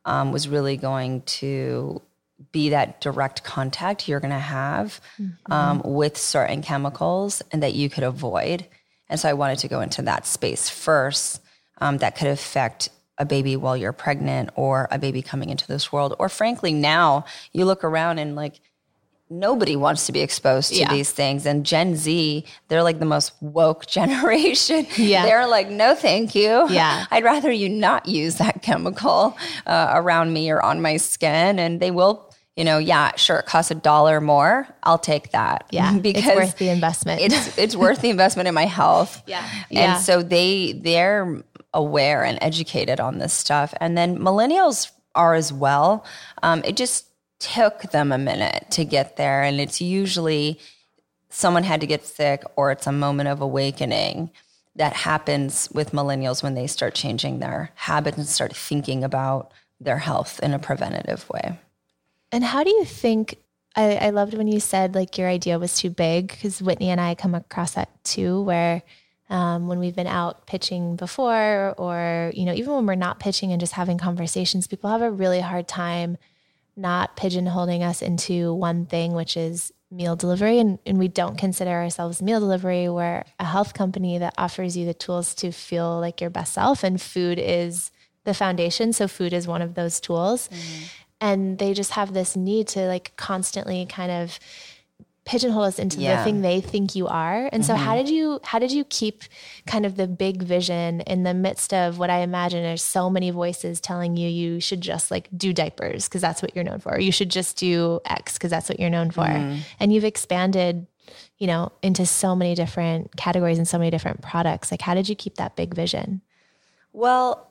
[0.05, 2.01] um, was really going to
[2.53, 5.53] be that direct contact you're going to have mm-hmm.
[5.53, 8.67] um, with certain chemicals and that you could avoid.
[9.09, 11.41] And so I wanted to go into that space first
[11.79, 15.93] um, that could affect a baby while you're pregnant or a baby coming into this
[15.93, 16.15] world.
[16.19, 18.61] Or frankly, now you look around and like
[19.31, 20.93] nobody wants to be exposed to yeah.
[20.93, 21.45] these things.
[21.45, 24.87] And Gen Z, they're like the most woke generation.
[24.97, 25.25] Yeah.
[25.25, 26.69] They're like, no, thank you.
[26.71, 27.07] Yeah.
[27.11, 31.59] I'd rather you not use that chemical uh, around me or on my skin.
[31.59, 32.28] And they will
[32.59, 34.67] you know, yeah, sure, it costs a dollar more.
[34.83, 35.67] I'll take that.
[35.71, 37.21] Yeah, because it's worth the investment.
[37.21, 39.23] it's it's worth the investment in my health.
[39.29, 39.99] Yeah, and yeah.
[39.99, 41.43] so they they're
[41.73, 46.05] aware and educated on this stuff, and then millennials are as well.
[46.43, 47.07] Um, it just
[47.39, 50.59] took them a minute to get there, and it's usually
[51.29, 54.31] someone had to get sick or it's a moment of awakening
[54.75, 59.99] that happens with millennials when they start changing their habits and start thinking about their
[59.99, 61.57] health in a preventative way.
[62.33, 63.37] And how do you think?
[63.77, 67.01] I, I loved when you said like your idea was too big because Whitney and
[67.01, 68.83] I come across that too, where
[69.31, 73.53] um, when we've been out pitching before, or you know, even when we're not pitching
[73.53, 76.17] and just having conversations, people have a really hard time
[76.77, 80.59] not pigeonholing us into one thing, which is meal delivery.
[80.59, 82.89] And, and we don't consider ourselves meal delivery.
[82.89, 86.83] We're a health company that offers you the tools to feel like your best self,
[86.83, 87.91] and food is
[88.25, 88.93] the foundation.
[88.93, 90.49] So, food is one of those tools.
[90.49, 90.85] Mm-hmm
[91.21, 94.39] and they just have this need to like constantly kind of
[95.29, 96.17] pigeonhole us into yeah.
[96.17, 97.51] the thing they think you are.
[97.53, 97.63] And mm-hmm.
[97.63, 98.07] so how mm-hmm.
[98.07, 99.25] did you how did you keep
[99.67, 103.31] kind of the big vision in the midst of what I imagine are so many
[103.31, 106.95] voices telling you you should just like do diapers because that's what you're known for.
[106.95, 109.27] Or you should just do X because that's what you're known for.
[109.27, 109.61] Mm-hmm.
[109.79, 110.87] And you've expanded,
[111.37, 114.71] you know, into so many different categories and so many different products.
[114.71, 116.23] Like how did you keep that big vision?
[116.95, 117.48] Well,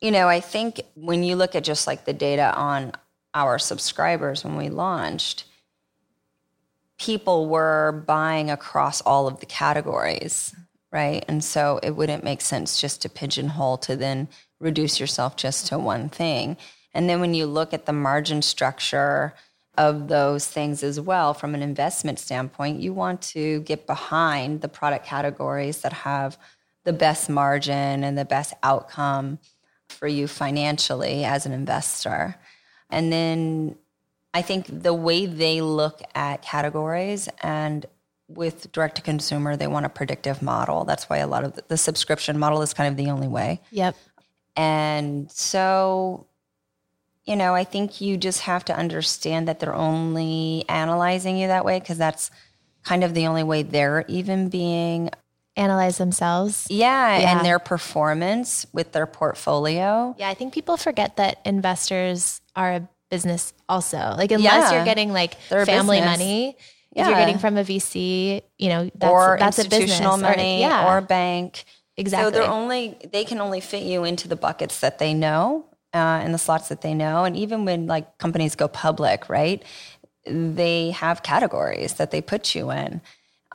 [0.00, 2.92] you know, I think when you look at just like the data on
[3.34, 5.44] our subscribers when we launched,
[6.98, 10.54] people were buying across all of the categories,
[10.90, 11.24] right?
[11.28, 14.28] And so it wouldn't make sense just to pigeonhole to then
[14.60, 16.56] reduce yourself just to one thing.
[16.94, 19.34] And then when you look at the margin structure
[19.76, 24.68] of those things as well from an investment standpoint, you want to get behind the
[24.68, 26.38] product categories that have
[26.84, 29.38] the best margin and the best outcome
[29.88, 32.36] for you financially as an investor.
[32.90, 33.76] And then
[34.34, 37.86] I think the way they look at categories and
[38.28, 40.84] with direct to consumer, they want a predictive model.
[40.84, 43.60] That's why a lot of the, the subscription model is kind of the only way.
[43.70, 43.96] Yep.
[44.56, 46.26] And so,
[47.24, 51.64] you know, I think you just have to understand that they're only analyzing you that
[51.64, 52.30] way because that's
[52.84, 55.10] kind of the only way they're even being
[55.56, 56.66] analyze themselves.
[56.70, 60.14] Yeah, yeah, and their performance with their portfolio.
[60.18, 64.14] Yeah, I think people forget that investors are a business also.
[64.16, 64.76] Like unless yeah.
[64.76, 66.56] you're getting like family money,
[66.92, 67.02] yeah.
[67.02, 70.56] if you're getting from a VC, you know, that's, or that's institutional a business money
[70.56, 70.96] or, yeah.
[70.96, 71.64] or bank.
[71.96, 72.32] Exactly.
[72.32, 75.64] So they're only they can only fit you into the buckets that they know
[75.94, 77.24] uh, and the slots that they know.
[77.24, 79.62] And even when like companies go public, right?
[80.26, 83.00] They have categories that they put you in.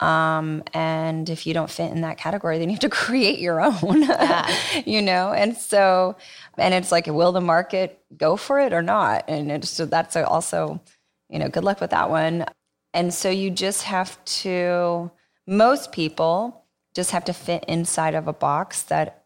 [0.01, 3.61] Um, and if you don't fit in that category, then you have to create your
[3.61, 4.53] own, yeah.
[4.85, 5.31] you know?
[5.31, 6.17] And so,
[6.57, 9.25] and it's like, will the market go for it or not?
[9.27, 10.81] And it's, so that's also,
[11.29, 12.45] you know, good luck with that one.
[12.93, 15.11] And so you just have to,
[15.47, 19.23] most people just have to fit inside of a box that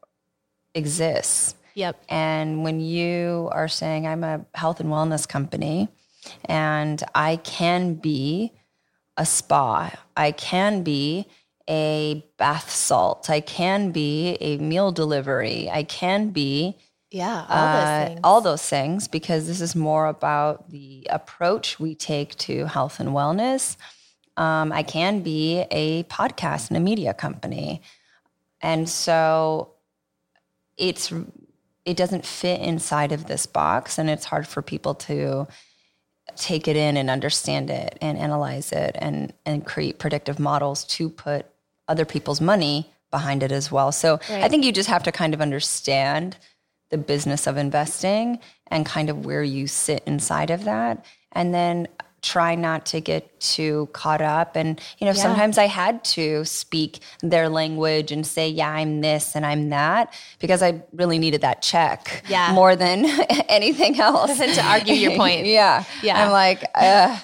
[0.75, 1.55] exists.
[1.73, 2.03] Yep.
[2.09, 5.89] And when you are saying, I'm a health and wellness company
[6.45, 8.51] and I can be
[9.17, 9.91] a spa.
[10.15, 11.27] I can be
[11.69, 13.29] a bath salt.
[13.29, 15.69] I can be a meal delivery.
[15.71, 16.77] I can be
[17.11, 18.19] yeah, all those uh, things.
[18.23, 23.09] All those things because this is more about the approach we take to health and
[23.09, 23.77] wellness.
[24.37, 27.81] Um, I can be a podcast and a media company,
[28.61, 29.75] and so
[30.77, 31.13] it's
[31.85, 35.47] it doesn't fit inside of this box, and it's hard for people to
[36.37, 41.09] take it in and understand it and analyze it and and create predictive models to
[41.09, 41.45] put
[41.87, 43.91] other people's money behind it as well.
[43.91, 44.43] So right.
[44.43, 46.37] I think you just have to kind of understand
[46.89, 51.87] the business of investing and kind of where you sit inside of that and then
[52.25, 54.55] try not to get too caught up.
[54.55, 55.21] And, you know, Yeah.
[55.21, 60.11] sometimes I had to speak their language and say, yeah, I'm this and I'm that
[60.39, 62.51] because I really needed that check Yeah.
[62.53, 63.05] more than
[63.49, 64.39] anything else.
[64.55, 65.45] To argue your point.
[65.59, 65.83] yeah.
[66.01, 66.25] Yeah.
[66.25, 67.15] I'm like, uh,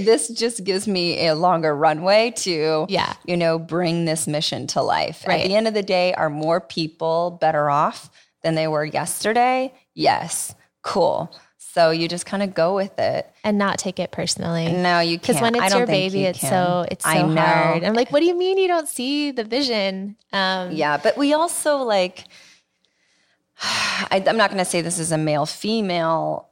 [0.00, 3.14] this just gives me a longer runway to, Yeah.
[3.24, 5.26] you know, bring this mission to life.
[5.26, 8.10] At the end of the day, are more people better off
[8.42, 9.72] than they were yesterday?
[9.94, 10.54] Yes.
[10.82, 11.30] Cool.
[11.76, 13.30] So you just kind of go with it.
[13.44, 14.72] and not take it personally.
[14.72, 15.36] No, you can't.
[15.36, 16.48] Because when it's your baby, you it's can.
[16.48, 17.38] so it's so I know.
[17.38, 17.84] hard.
[17.84, 20.16] I'm like, what do you mean you don't see the vision?
[20.32, 22.24] Um, Yeah, but we also like.
[23.60, 26.48] I, I'm not going to say this is a male female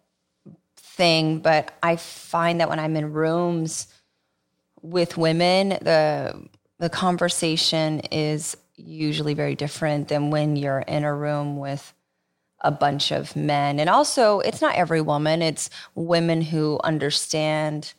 [0.76, 3.88] thing, but I find that when I'm in rooms
[4.82, 11.56] with women, the the conversation is usually very different than when you're in a room
[11.56, 11.94] with
[12.64, 13.79] a bunch of men.
[13.79, 17.94] And also, it's not every woman; it's women who understand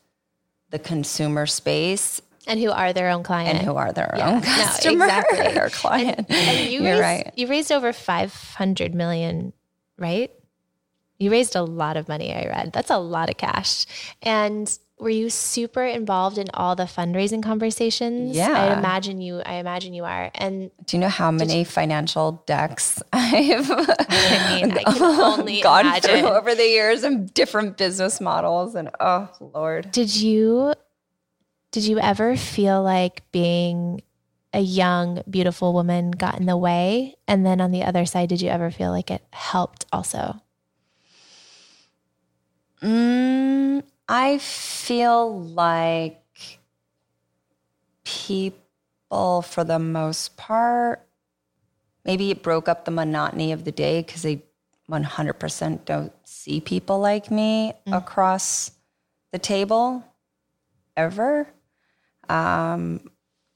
[0.72, 4.36] the consumer space and who are their own client and who are their Yeah, own
[4.36, 5.58] no, customer exactly.
[5.58, 6.26] or client.
[6.30, 7.32] And you You're raised, right.
[7.36, 9.54] You raised over 500 million,
[9.98, 10.32] right?
[11.18, 12.74] You raised a lot of money, I read.
[12.74, 13.86] That's a lot of cash.
[14.22, 18.36] And were you super involved in all the fundraising conversations?
[18.36, 18.52] Yeah.
[18.52, 20.32] I imagine you I imagine you are.
[20.36, 25.82] And Do you know how many financial decks I've I mean, I can only gone
[25.86, 26.20] imagine.
[26.22, 28.74] through over the years and different business models?
[28.76, 30.74] And oh Lord, Did you
[31.72, 34.02] did you ever feel like being
[34.54, 37.16] a young, beautiful woman got in the way?
[37.28, 40.40] And then on the other side, did you ever feel like it helped also?
[42.82, 46.22] mm, I feel like
[48.04, 51.08] people, for the most part,
[52.04, 54.44] maybe it broke up the monotony of the day because they
[54.90, 58.72] 100% don't see people like me across
[59.32, 60.04] the table
[60.96, 61.48] ever.
[62.30, 63.10] Um,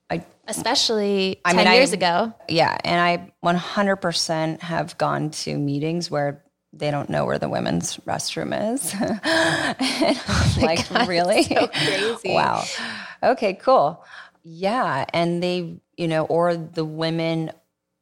[0.10, 2.34] I, Especially I 10 mean, I- years ago.
[2.48, 7.98] Yeah, and I 100% have gone to meetings where they don't know where the women's
[7.98, 8.94] restroom is.
[9.24, 11.44] I'm like, really?
[11.44, 12.34] so crazy.
[12.34, 12.64] Wow.
[13.24, 14.04] Okay, cool.
[14.44, 17.52] Yeah, and they, you know, or the women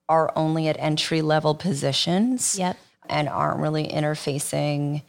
[0.10, 2.78] are only at entry level positions Yep.
[3.10, 5.02] and aren't really interfacing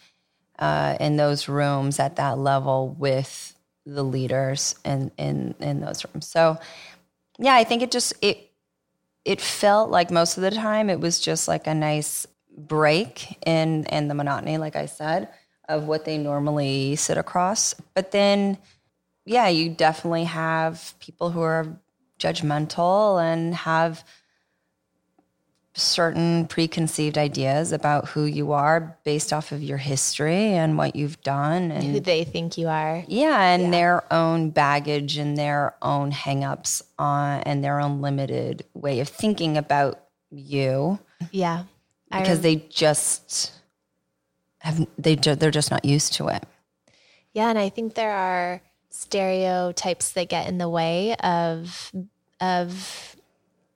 [0.58, 3.54] uh, in those rooms at that level with
[3.86, 6.26] the leaders in in in those rooms.
[6.26, 6.58] So,
[7.38, 8.50] yeah, I think it just it
[9.24, 12.26] it felt like most of the time it was just like a nice
[12.58, 15.28] break in in the monotony, like I said,
[15.68, 17.74] of what they normally sit across.
[17.94, 18.58] But then,
[19.24, 21.78] yeah, you definitely have people who are
[22.18, 24.02] judgmental and have
[25.74, 31.20] certain preconceived ideas about who you are based off of your history and what you've
[31.22, 33.04] done and Who they think you are.
[33.06, 38.98] yeah, and their own baggage and their own hangups on and their own limited way
[38.98, 40.00] of thinking about
[40.32, 40.98] you
[41.30, 41.64] Yeah.
[42.10, 43.52] Because they just
[44.60, 46.44] have they they're just not used to it.
[47.32, 51.92] Yeah, and I think there are stereotypes that get in the way of
[52.40, 53.16] of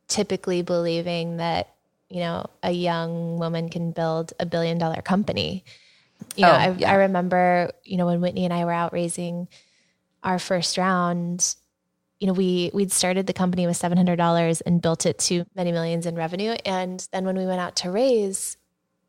[0.09, 1.75] typically believing that
[2.09, 5.65] you know a young woman can build a billion dollar company.
[6.37, 6.91] You know, Oh, I, yeah.
[6.91, 9.49] I remember you know when Whitney and I were out raising
[10.23, 11.55] our first round.
[12.23, 15.45] You know, we we'd started the company with seven hundred dollars and built it to
[15.57, 16.55] many millions in revenue.
[16.65, 18.57] And then when we went out to raise,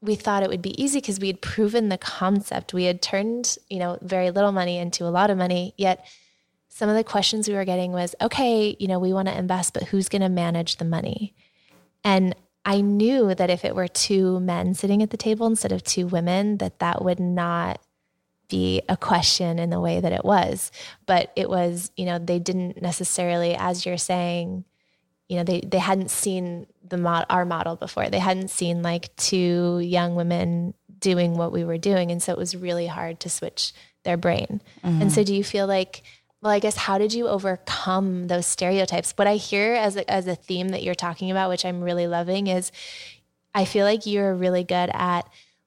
[0.02, 2.73] we thought it would be easy because we had proven the concept.
[2.73, 5.76] We had turned, you know, very little money into a lot of money.
[5.78, 6.08] Yet
[6.69, 9.76] some of the questions we were getting was, okay, you know, we want to invest,
[9.76, 11.36] but who's going to manage the money?
[12.04, 15.84] And I knew that if it were two men sitting at the table instead of
[15.84, 17.80] two women, that that would not
[18.49, 20.71] be a question in the way that it was.
[21.06, 24.65] But it was, you know, they didn't necessarily, as you're saying,
[25.29, 28.10] you know, they they hadn't seen the mod, our model before.
[28.10, 32.38] They hadn't seen like two young women doing what we were doing, and so it
[32.38, 34.62] was really hard to switch their brain.
[34.84, 35.10] And mm-hmm.
[35.10, 36.03] so, do you feel like?
[36.41, 39.13] Well, I guess how did you overcome those stereotypes?
[39.15, 42.06] What I hear as a, as a theme that you're talking about, which I'm really
[42.06, 42.70] loving, is
[43.55, 45.22] I feel like you're really good at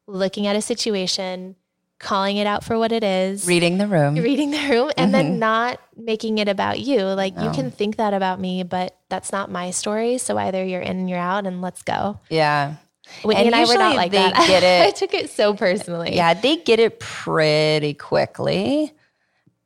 [0.07, 1.57] looking at a situation,
[1.99, 4.15] calling it out for what it is, Reading the room.
[4.31, 5.39] reading the room and then mm-hmm.
[5.39, 7.03] not making it about you.
[7.03, 10.19] Like you can think that about me, but that's not my story.
[10.19, 12.21] So either you're in you're out and let's go.
[12.29, 12.77] yeah.
[13.23, 14.49] Whitney and, And I were not like they that.
[14.49, 16.17] get it- I took it so personally.
[16.17, 18.93] Yeah, they get it pretty quickly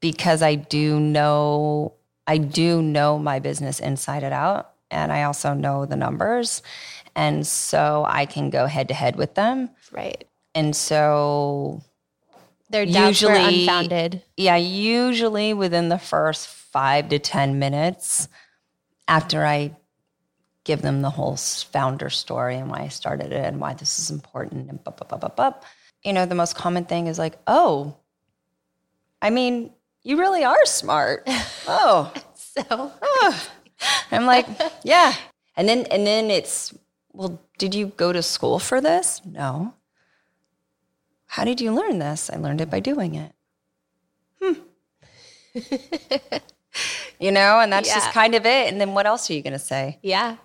[0.01, 1.95] because I do know
[2.27, 6.63] I do know my business inside and out and I also know the numbers
[7.17, 9.71] and so I can go head to head with them.
[9.91, 10.25] Right.
[10.55, 11.83] And so
[12.71, 14.23] Their doubts were Usually- unfounded.
[14.37, 18.29] Yeah, usually within the first five to 10 minutes
[19.09, 19.77] after I
[20.65, 24.11] give them the whole founder story and why I started it and why this is
[24.11, 25.55] important and blah, blah, blah, blah, blah.
[26.05, 27.97] You know, the most common thing is like, oh,
[29.21, 31.29] I mean, you really are smart.
[31.67, 32.63] Oh, So
[33.03, 33.49] oh.
[34.11, 34.47] I'm like,
[34.85, 35.15] yeah.
[35.57, 36.73] And then, and then it's,
[37.13, 39.21] well, did you go to school for this?
[39.25, 39.75] No.
[41.35, 42.29] How did you learn this?
[42.29, 43.33] I learned it by doing it.
[44.43, 44.53] Hmm.
[47.21, 48.73] you know, and that's just kind of it.
[48.73, 49.99] And then what else are you going to say?
[50.03, 50.37] yeah.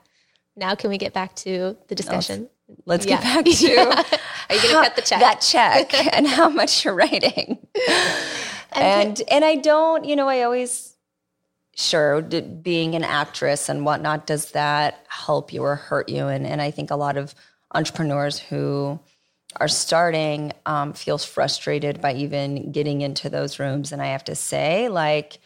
[0.57, 2.49] Now can we get back to the discussion?
[2.86, 3.15] Let's Yeah.
[3.21, 4.17] get back to
[4.49, 5.19] Are you going to cut the check?
[5.19, 7.57] that check and how much you're writing.
[8.71, 10.95] and and I don't, you know, I always
[11.75, 16.27] sure d- being an actress and whatnot does that help you or hurt you?
[16.27, 17.36] And and I think a lot of
[17.73, 18.97] entrepreneurs who
[19.57, 23.91] are starting um, feels frustrated by even getting into those rooms.
[23.91, 25.39] And I have to say, like,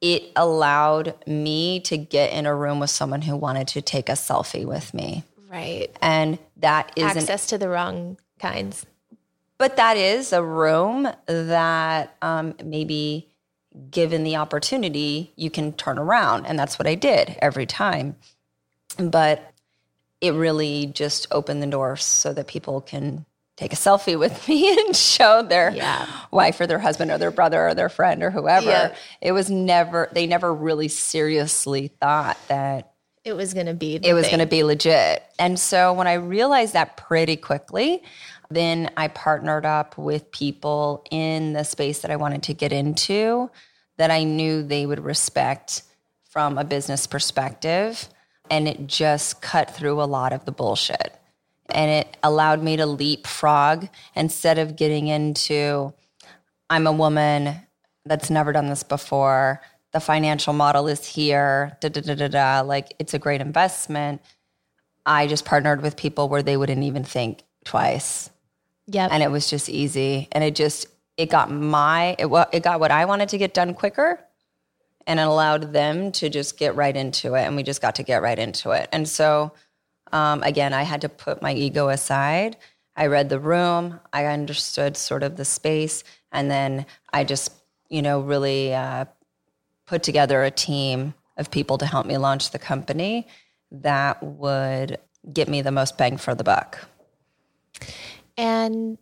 [0.00, 4.12] it allowed me to get in a room with someone who wanted to take a
[4.12, 5.24] selfie with me.
[5.50, 5.88] right.
[6.00, 8.86] And that is an Access to the wrong kinds.
[9.58, 13.28] but that is a room that um, maybe
[13.90, 18.16] given the opportunity you can turn around and that's what i did every time
[18.98, 19.52] but
[20.20, 23.24] it really just opened the door so that people can
[23.56, 26.06] take a selfie with me and show their Yeah.
[26.30, 28.94] wife or their husband or their brother or their friend or whoever Yeah.
[29.20, 32.92] it was never they never really seriously thought that
[33.24, 33.96] It was going to be.
[34.02, 35.22] It was going to be legit.
[35.38, 38.02] And so when I realized that pretty quickly,
[38.50, 43.50] then I partnered up with people in the space that I wanted to get into
[43.98, 45.82] that I knew they would respect
[46.30, 48.08] from a business perspective.
[48.50, 51.14] And it just cut through a lot of the bullshit.
[51.70, 55.92] And it allowed me to leapfrog instead of getting into,
[56.70, 57.56] I'm a woman
[58.06, 59.60] that's never done this before.
[59.92, 61.76] The financial model is here.
[61.80, 62.60] Da da da da da.
[62.62, 64.22] Like it's a great investment.
[65.04, 68.30] I just partnered with people where they wouldn't even think twice,
[68.88, 69.10] Yep.
[69.12, 70.28] and it was just easy.
[70.32, 70.86] And it just
[71.16, 74.20] it got my it it got what I wanted to get done quicker,
[75.08, 77.42] and it allowed them to just get right into it.
[77.42, 78.88] And we just got to get right into it.
[78.92, 79.52] And so
[80.12, 82.56] um, again, I had to put my ego aside.
[82.94, 86.02] I read the room, I understood sort of the space,
[86.32, 87.52] and then I just,
[87.88, 89.06] you know, really uh,
[89.86, 93.28] put together a team of people to help me launch the company
[93.70, 94.98] that would
[95.32, 96.88] get me the most bang for the buck.
[98.36, 98.98] And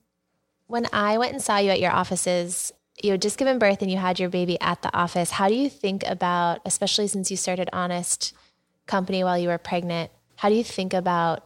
[0.67, 3.90] when I went and saw you at your offices, you had just given birth and
[3.90, 5.30] you had your baby at the office.
[5.32, 8.34] How do you think about, especially since you started Honest
[8.86, 11.44] Company while you were pregnant, how do you think about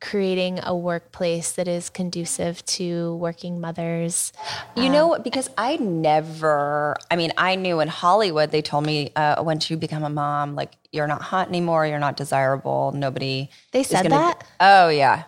[0.00, 4.32] creating a workplace that is conducive to working mothers?
[4.76, 9.42] You know, because I never, I mean, I knew in Hollywood, they told me uh,
[9.42, 13.50] once you become a mom, like, you're not hot anymore, you're not desirable, nobody.
[13.72, 14.46] They said gonna- that?
[14.60, 15.24] Oh, yeah.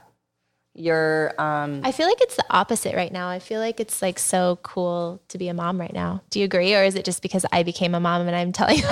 [0.80, 3.28] You're, um, I feel like it's the opposite right now.
[3.28, 6.22] I feel like it's like so cool to be a mom right now.
[6.30, 6.74] Do you agree?
[6.74, 8.84] Or is it just because I became a mom and I'm telling you?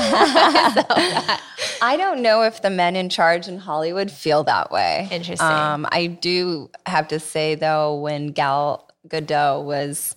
[1.80, 5.08] I don't know if the men in charge in Hollywood feel that way.
[5.10, 5.48] Interesting.
[5.48, 10.14] Um, I do have to say though, when Gal Gadot was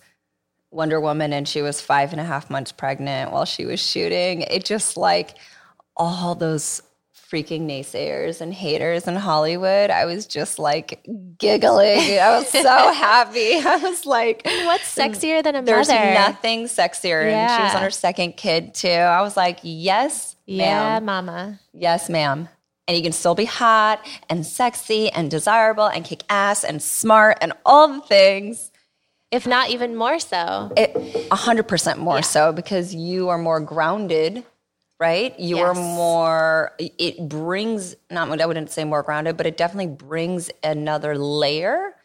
[0.71, 4.41] Wonder Woman and she was five and a half months pregnant while she was shooting,
[4.41, 5.37] it just like
[5.95, 6.81] all those
[7.31, 11.01] freaking naysayers and haters in Hollywood, I was just like
[11.37, 11.99] giggling.
[12.19, 12.61] I was so
[12.93, 13.55] happy.
[13.65, 16.13] I was like, What's mm, sexier than a there's mother?
[16.13, 17.23] nothing sexier.
[17.31, 17.77] And she was Yeah.
[17.77, 18.89] on her second kid too.
[18.89, 21.05] I was like, yes, Yeah, ma'am.
[21.05, 21.59] mama.
[21.73, 22.49] Yes, ma'am.
[22.87, 27.37] And you can still be hot and sexy and desirable and kick ass and smart
[27.41, 28.71] and all the things.
[29.31, 30.73] If not even more so.
[30.75, 30.93] It,
[31.29, 34.43] 100% more so because you are more grounded,
[35.01, 35.37] right?
[35.39, 35.77] You are Yes.
[35.77, 41.95] more, it brings, not, I wouldn't say more grounded, but it definitely brings another layer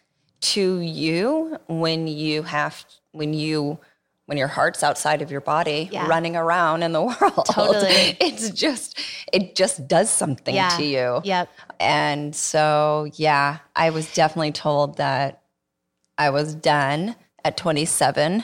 [0.41, 3.79] to you when you have, when you,
[4.25, 6.09] when your heart's outside of your body Yeah.
[6.09, 7.45] running around in the world.
[7.51, 8.17] Totally.
[8.19, 8.99] It's just,
[9.31, 10.69] it just does something Yeah.
[10.79, 11.21] to you.
[11.23, 11.51] Yep.
[11.79, 15.43] And so, yeah, I was definitely told that
[16.17, 18.43] I was done at 27.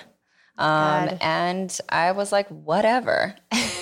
[0.58, 3.34] Um, and I was like, whatever.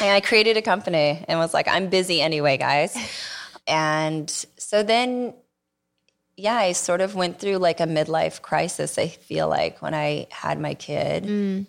[0.00, 2.96] and I created a company and was like, I'm busy anyway, guys.
[3.66, 5.32] And so then,
[6.36, 10.26] yeah, I sort of went through like a midlife crisis, I feel like, when I
[10.30, 11.24] had my kid.
[11.24, 11.66] And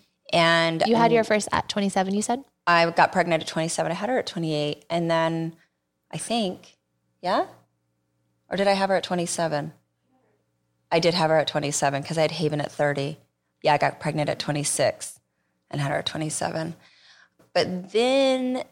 [0.81, 0.87] Mm.
[0.87, 2.43] You had your first at 27, you said?
[2.65, 3.91] I got pregnant at 27.
[3.91, 4.85] I had her at 28.
[4.89, 5.55] And then
[6.11, 6.77] I think,
[7.21, 7.45] yeah?
[8.49, 9.73] Or did I have her at 27?
[10.91, 13.17] I did have her at 27 because I had Haven at 30.
[13.61, 15.19] Yeah, I got pregnant at 26
[15.69, 16.75] and had her at 27.
[17.53, 18.63] But then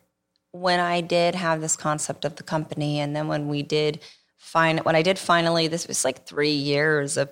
[0.51, 3.99] when I did have this concept of the company, and then when we did
[4.37, 7.29] find when I did finally, this was like three years of,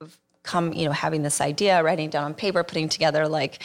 [0.00, 3.62] of come, you know, having this idea, writing down on paper, putting together like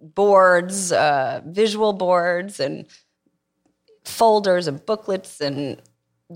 [0.00, 2.86] boards, uh, visual boards, and
[4.04, 5.80] folders and booklets and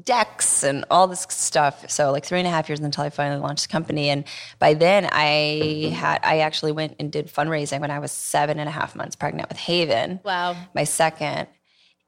[0.03, 1.89] decks and all this stuff.
[1.89, 4.09] So like three and a half years until I finally launched the company.
[4.09, 4.25] And
[4.59, 8.69] by then I had I actually went and did fundraising when I was seven and
[8.69, 10.21] a half months pregnant with Haven.
[10.25, 10.57] Wow.
[10.75, 11.47] My second.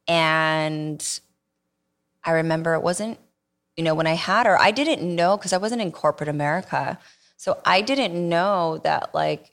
[0.09, 1.20] And
[2.24, 3.18] I remember it wasn't,
[3.76, 6.99] you know, when I had her, I didn't know because I wasn't in corporate America.
[7.37, 9.53] So I didn't know that like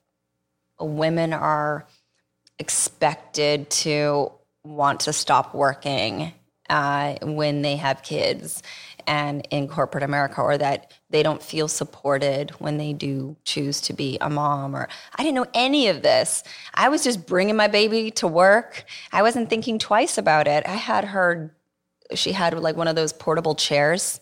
[0.80, 1.86] women are
[2.58, 4.32] expected to
[4.64, 6.34] want to stop working
[6.74, 8.64] uh, when they have kids
[9.06, 13.94] and in corporate America, or that they don't feel supported when they do choose to
[13.94, 14.76] be a mom.
[14.76, 16.44] Or I didn't know any of this.
[16.74, 18.86] I was just bringing my baby to work.
[19.12, 20.64] I wasn't thinking twice about it.
[20.66, 21.56] I had her,
[22.16, 24.20] she had like one of those portable chairs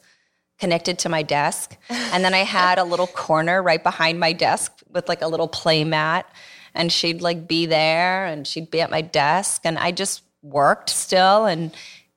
[0.59, 1.77] connected to my desk.
[1.89, 5.47] And then I had a little corner right behind my desk with like a little
[5.47, 6.29] play mat.
[6.73, 9.61] And she'd like be there and she'd be at my desk.
[9.63, 11.71] And I just worked still and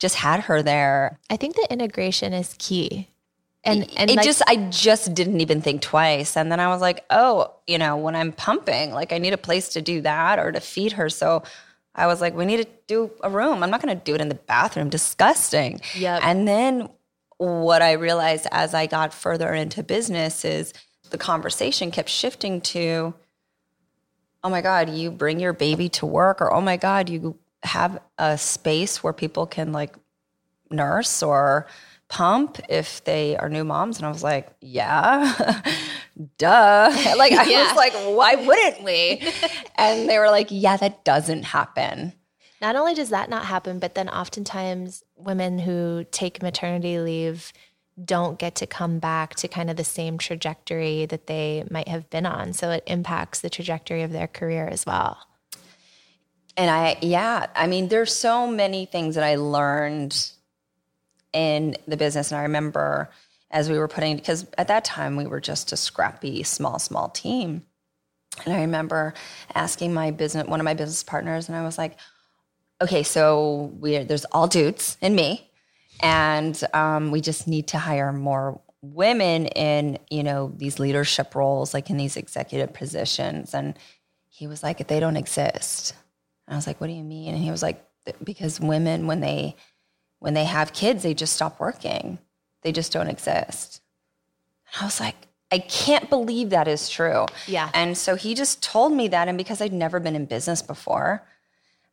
[0.04, 1.18] just had her there.
[1.30, 3.08] I think the integration is key.
[3.64, 6.36] And and it like, just I just didn't even think twice.
[6.36, 9.38] And then I was like, oh, you know, when I'm pumping, like I need a
[9.38, 11.08] place to do that or to feed her.
[11.08, 11.42] So
[11.94, 13.62] I was like, we need to do a room.
[13.62, 14.90] I'm not gonna do it in the bathroom.
[14.90, 15.80] Disgusting.
[15.96, 16.20] Yep.
[16.22, 16.90] And then
[17.38, 20.74] what I realized as I got further into business is
[21.08, 23.14] the conversation kept shifting to,
[24.42, 28.00] oh my God, you bring your baby to work, or oh my God, you have
[28.18, 29.96] a space where people can like
[30.70, 31.66] nurse or
[32.08, 35.34] pump if they are new moms and i was like yeah
[36.38, 37.66] duh like i Yeah.
[37.68, 39.22] was like why wouldn't we
[39.76, 42.12] and they were like yeah that doesn't happen
[42.60, 47.52] not only does that not happen, but then oftentimes women who take maternity leave
[48.02, 52.08] don't get to come back to kind of the same trajectory that they might have
[52.08, 52.54] been on.
[52.54, 55.18] So it impacts the trajectory of their career as well.
[56.56, 60.30] And I, yeah, I mean, there's so many things that I learned
[61.32, 62.30] in the business.
[62.30, 63.10] And I remember
[63.50, 67.08] as we were putting, because at that time we were just a scrappy, small, small
[67.08, 67.62] team.
[68.44, 69.14] And I remember
[69.54, 71.96] asking my business, one of my business partners, and I was like,
[72.82, 75.48] okay, so we're there's all dudes and me,
[76.00, 81.72] and um, we just need to hire more women in you know these leadership roles,
[81.72, 83.54] like in these executive positions.
[83.54, 83.78] And
[84.28, 85.94] he was like, they don't exist.
[86.46, 87.34] And I was like, what do you mean?
[87.34, 87.84] And he was like,
[88.22, 89.56] because women when they
[90.18, 92.18] when they have kids, they just stop working.
[92.62, 93.80] They just don't exist.
[94.72, 95.16] And I was like,
[95.52, 97.26] I can't believe that is true.
[97.46, 97.70] Yeah.
[97.74, 99.28] And so he just told me that.
[99.28, 101.26] And because I'd never been in business before,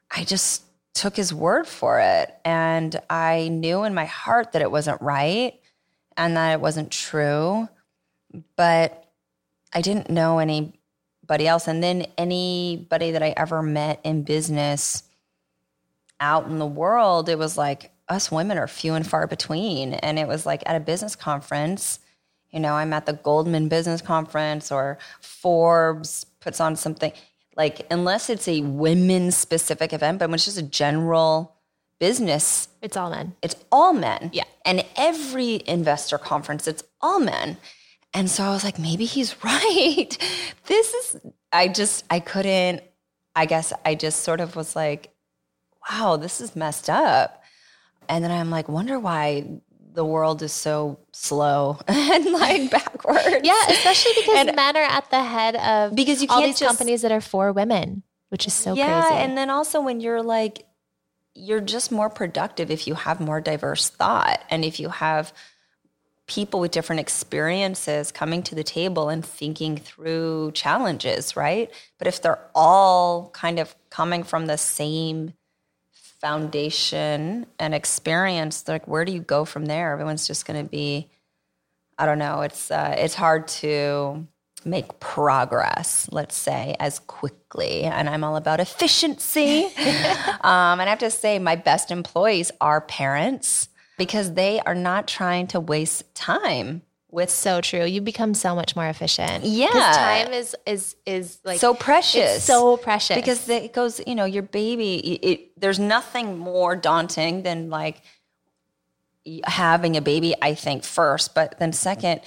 [0.10, 2.34] I just took his word for it.
[2.43, 5.60] And I knew in my heart that it wasn't right
[6.18, 7.68] and that it wasn't true.
[8.56, 9.06] But
[9.74, 10.39] I didn't know
[11.32, 11.68] anybody else.
[11.68, 15.04] And then anybody that I ever met in business
[16.20, 19.94] out in the world, it was like us women are few and far between.
[19.94, 22.00] And it was like at a business conference,
[22.52, 27.14] you know, I'm at the Goldman Business Conference or Forbes puts on something
[27.56, 31.56] like, unless it's a women specific event, but when it's just a general
[32.00, 33.36] business, It's all men.
[33.42, 34.32] it's all men.
[34.34, 34.44] Yeah.
[34.66, 37.58] And every investor conference, it's all men.
[38.14, 40.07] And so I was like, maybe he's right.
[40.68, 41.18] this is,
[41.51, 42.82] I just, I couldn't,
[43.36, 45.14] I guess I just sort of was like,
[45.89, 47.41] wow, this is messed up.
[48.09, 49.62] And then I'm like, wonder why
[49.93, 53.38] the world is so slow and like backwards.
[53.43, 56.68] Yeah, especially because And- men are at the head of Because you all these just-
[56.70, 59.16] companies that are for women, which is so yeah, crazy.
[59.24, 60.66] and then also when you're like,
[61.34, 65.32] you're just more productive if you have more diverse thought and if you have
[66.32, 71.70] people with different experiences coming to the table and thinking through challenges, right?
[71.98, 75.34] But if they're all kind of coming from the same
[76.22, 79.92] foundation and experience, like where do you go from there?
[79.92, 81.10] Everyone's just going to be,
[81.98, 82.42] I don't know.
[82.44, 84.26] It's uh, it's hard to
[84.64, 87.84] make progress, let's say, as quickly.
[87.84, 89.66] And I'm all about efficiency.
[89.76, 93.68] um, and I have to say, my best employees are parents
[94.06, 97.84] because they are not trying to waste time with so true.
[97.86, 99.43] You become so much more efficient.
[99.43, 99.68] Yeah.
[99.70, 102.38] Time is is is like so precious.
[102.38, 103.16] It's so precious.
[103.18, 104.95] because it goes, you know, your baby.
[105.14, 108.02] It, it- there's nothing more daunting than like
[109.45, 110.34] having a baby.
[110.41, 112.22] I think first, but then second,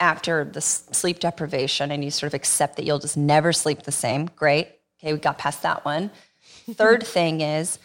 [0.00, 3.92] after the sleep deprivation and you sort of accept that you'll just never sleep the
[3.92, 4.68] same, great.
[5.00, 6.10] Okay, we got past that one.
[6.72, 7.78] Third thing is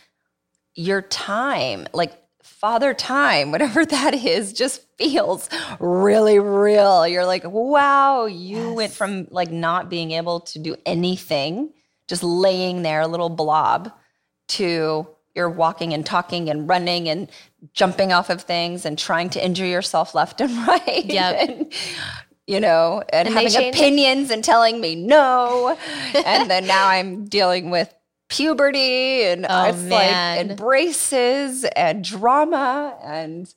[0.73, 2.13] your time, like
[2.59, 5.49] father time, whatever that is, just feels
[5.79, 7.07] really real.
[7.07, 8.75] You're like, wow, you yes.
[8.75, 11.71] went from like not being able to do anything,
[12.07, 13.91] just laying there, a little blob,
[14.49, 17.29] to you're walking and talking and running and
[17.73, 21.05] jumping off of things and trying to injure yourself left and right.
[21.05, 21.71] Yep.
[22.47, 24.33] you know, and, and having opinions it.
[24.33, 25.77] and telling me no.
[26.25, 27.93] and then now I'm dealing with
[28.29, 29.89] puberty and oh, it's man.
[29.89, 33.53] like and braces and drama and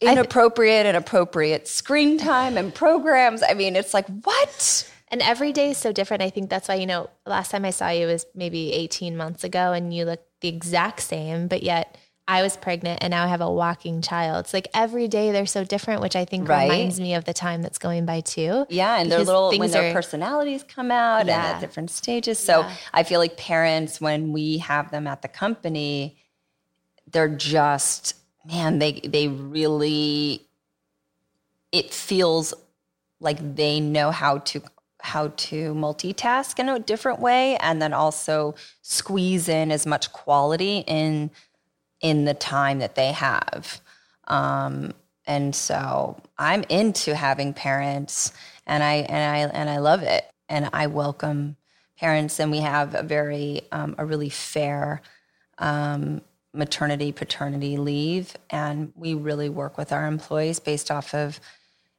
[0.00, 3.42] inappropriate and appropriate screen time and programs.
[3.42, 4.90] I mean, it's like, what?
[5.10, 6.22] And every day is so different.
[6.22, 9.42] I think that's why, you know, last time I saw you was maybe 18 months
[9.42, 11.96] ago and you look the exact same, but yet
[12.28, 14.44] I was pregnant and now I have a walking child.
[14.44, 16.64] It's like every day they're so different, which I think right.
[16.64, 18.66] reminds me of the time that's going by too.
[18.68, 21.46] Yeah, and their little when their are, personalities come out yeah.
[21.46, 22.38] and at different stages.
[22.38, 22.74] So yeah.
[22.92, 26.18] I feel like parents, when we have them at the company,
[27.10, 28.14] they're just
[28.44, 30.46] man, they they really
[31.72, 32.52] it feels
[33.20, 34.62] like they know how to
[35.00, 40.84] how to multitask in a different way and then also squeeze in as much quality
[40.86, 41.30] in
[42.00, 43.80] in the time that they have.
[44.26, 44.92] Um,
[45.26, 48.32] and so I'm into having parents
[48.66, 50.24] and I and I and I love it.
[50.48, 51.56] And I welcome
[51.98, 55.02] parents and we have a very um, a really fair
[55.58, 56.22] um,
[56.54, 61.40] maternity paternity leave and we really work with our employees based off of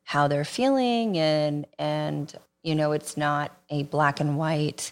[0.04, 4.92] how they're feeling and and you know it's not a black and white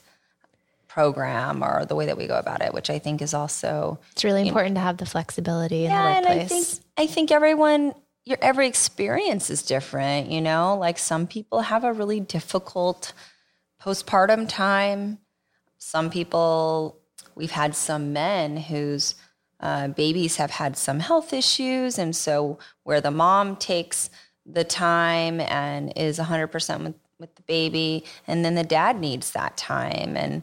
[0.98, 4.24] program or the way that we go about it, which I think is also it's
[4.24, 6.40] really important know, to have the flexibility in yeah, the workplace.
[6.40, 6.68] And I think
[6.98, 7.94] I think everyone
[8.26, 10.76] your every experience is different, you know?
[10.76, 13.14] Like some people have a really difficult
[13.80, 15.20] postpartum time.
[15.78, 16.98] Some people
[17.36, 19.14] we've had some men whose
[19.60, 24.10] uh, babies have had some health issues and so where the mom takes
[24.48, 29.58] the time and is 100% with, with the baby and then the dad needs that
[29.58, 30.42] time and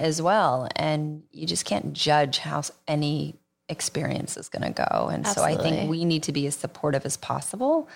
[0.00, 0.68] as well.
[0.76, 5.08] And you just can't judge how any experience is going to go.
[5.08, 5.54] And Absolutely.
[5.54, 7.88] so I think we need to be as supportive as possible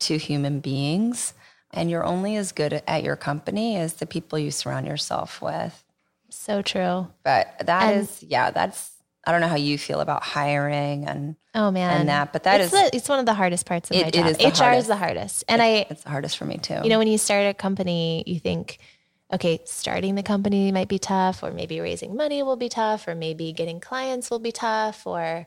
[0.00, 1.34] to human beings.
[1.72, 5.84] And you're only as good at your company as the people you surround yourself with.
[6.30, 7.08] So true.
[7.22, 8.92] But that and is, yeah, that's,
[9.26, 12.60] I don't know how you feel about hiring and oh man and that, but that
[12.60, 14.36] it's is the, it's one of the hardest parts of it, my job.
[14.40, 14.78] HR hardest.
[14.78, 16.78] is the hardest, and it, I it's the hardest for me too.
[16.84, 18.78] You know, when you start a company, you think
[19.32, 23.14] okay, starting the company might be tough, or maybe raising money will be tough, or
[23.14, 25.46] maybe getting clients will be tough, or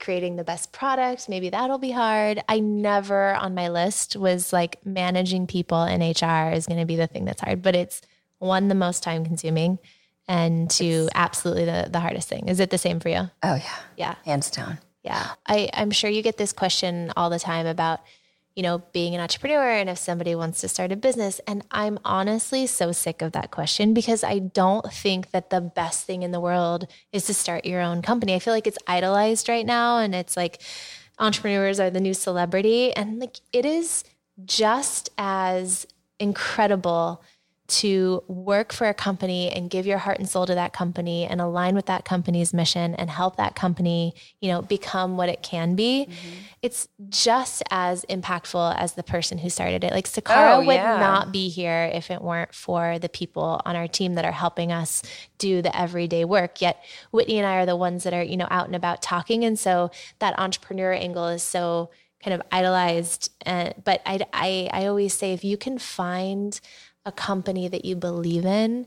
[0.00, 2.42] creating the best product, maybe that'll be hard.
[2.48, 6.96] I never on my list was like managing people in HR is going to be
[6.96, 8.02] the thing that's hard, but it's
[8.38, 9.78] one, the most time consuming,
[10.26, 12.48] and two, it's, absolutely the, the hardest thing.
[12.48, 13.30] Is it the same for you?
[13.42, 13.76] Oh, yeah.
[13.96, 14.14] Yeah.
[14.24, 14.78] Hands down.
[15.02, 15.30] Yeah.
[15.46, 18.00] I, I'm sure you get this question all the time about,
[18.60, 21.40] you know, being an entrepreneur and if somebody wants to start a business.
[21.46, 26.04] And I'm honestly so sick of that question because I don't think that the best
[26.04, 28.34] thing in the world is to start your own company.
[28.34, 30.60] I feel like it's idolized right now and it's like
[31.18, 32.94] entrepreneurs are the new celebrity.
[32.94, 34.04] And like it is
[34.44, 35.86] just as
[36.18, 37.22] incredible
[37.70, 41.40] to work for a company and give your heart and soul to that company and
[41.40, 45.76] align with that company's mission and help that company, you know, become what it can
[45.76, 46.06] be.
[46.08, 46.36] Mm-hmm.
[46.62, 49.92] It's just as impactful as the person who started it.
[49.92, 50.98] Like Sakara oh, would yeah.
[50.98, 54.72] not be here if it weren't for the people on our team that are helping
[54.72, 55.02] us
[55.38, 56.60] do the everyday work.
[56.60, 59.44] Yet Whitney and I are the ones that are, you know, out and about talking.
[59.44, 61.90] And so that entrepreneur angle is so
[62.22, 63.32] kind of idolized.
[63.42, 66.60] And, but I, I, I always say if you can find
[67.04, 68.86] a company that you believe in,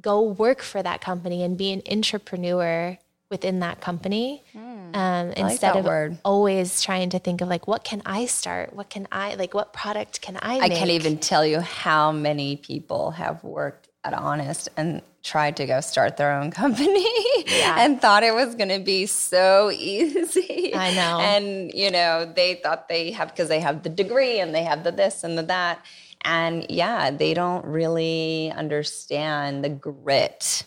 [0.00, 2.98] go work for that company and be an entrepreneur
[3.30, 6.18] within that company mm, um, instead like of word.
[6.24, 9.72] always trying to think of like what can i start what can i like what
[9.72, 10.62] product can i make?
[10.62, 15.66] i can't even tell you how many people have worked at honest and tried to
[15.66, 17.04] go start their own company
[17.46, 17.76] yeah.
[17.84, 22.54] and thought it was going to be so easy i know and you know they
[22.54, 25.42] thought they have because they have the degree and they have the this and the
[25.42, 25.84] that
[26.28, 30.62] and yeah, they don't really understand the grit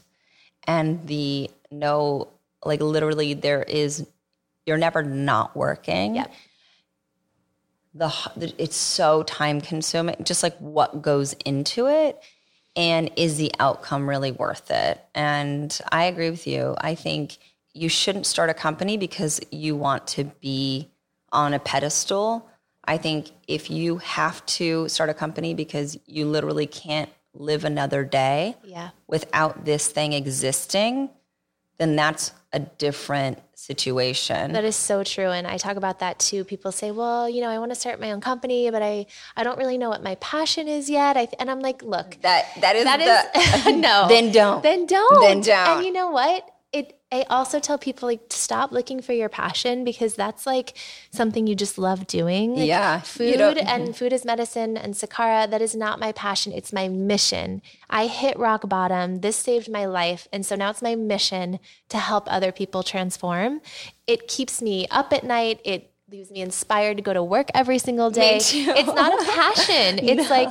[0.64, 2.30] and the no,
[2.66, 4.08] like literally, there is,
[4.66, 6.16] you're never not working.
[6.16, 6.34] Yep.
[7.94, 12.20] The, it's so time consuming, just like what goes into it.
[12.76, 15.00] And is the outcome really worth it?
[15.14, 16.74] And I agree with you.
[16.80, 17.38] I think
[17.74, 20.90] you shouldn't start a company because you want to be
[21.32, 22.50] on a pedestal
[22.84, 28.04] I think if you have to start a company because you literally can't live another
[28.04, 28.90] day Yeah.
[29.08, 31.10] without this thing existing,
[31.78, 34.52] then that's a different situation.
[34.54, 35.30] That is so true.
[35.30, 36.44] And I talk about that too.
[36.44, 39.06] People say, well, you know, I want to start my own company, but I,
[39.38, 41.16] I don't really know what my passion is yet.
[41.18, 43.00] I, and I'm like, look, that that is that
[43.34, 44.08] the, is no.
[44.10, 44.62] then don't.
[44.64, 45.22] Then don't.
[45.22, 45.78] Then don't.
[45.78, 46.50] And you know what?
[47.14, 50.78] I also tell people like stop looking for your passion because that's like
[51.12, 52.56] something you just love doing.
[52.56, 53.92] Like, Yeah, Food and mm-hmm.
[53.92, 56.54] food is medicine and Sakara, that is not my passion.
[56.54, 57.62] It's my mission.
[57.90, 59.20] I hit rock bottom.
[59.20, 60.30] This saved my life.
[60.32, 61.60] And so now it's my mission
[61.90, 63.60] to help other people transform.
[64.08, 65.60] It keeps me up at night.
[65.66, 68.40] It leaves me inspired to go to work every single day.
[68.40, 68.66] too.
[68.76, 70.00] It's not a passion.
[70.04, 70.50] It's like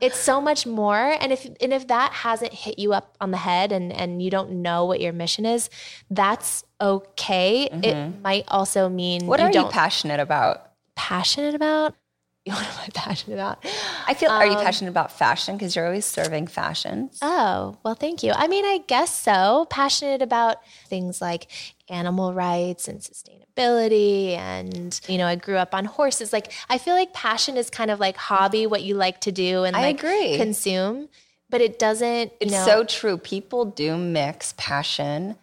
[0.00, 1.16] it's so much more.
[1.20, 4.30] And if and if that hasn't hit you up on the head and and you
[4.30, 5.70] don't know what your mission is,
[6.10, 7.68] that's okay.
[7.72, 9.28] It might also mean Mm-hmm.
[9.28, 10.64] what you are you passionate about?
[10.94, 11.94] passionate about.
[12.48, 13.62] What am I passionate about?
[14.06, 17.18] I feel are you Um, passionate about fashion because you're always serving fashions?
[17.20, 18.32] Oh, well, thank you.
[18.34, 19.66] I mean, I guess so.
[19.68, 20.56] Passionate about
[20.88, 21.46] things like
[21.90, 23.44] animal rights and sustainability.
[23.58, 26.32] And, you know, I grew up on horses.
[26.32, 29.64] Like, I feel like passion is kind of like hobby, what you like to do
[29.64, 30.36] and I like agree.
[30.36, 31.08] consume,
[31.50, 33.18] but it doesn't, you It's know, so true.
[33.18, 35.36] People do mix passion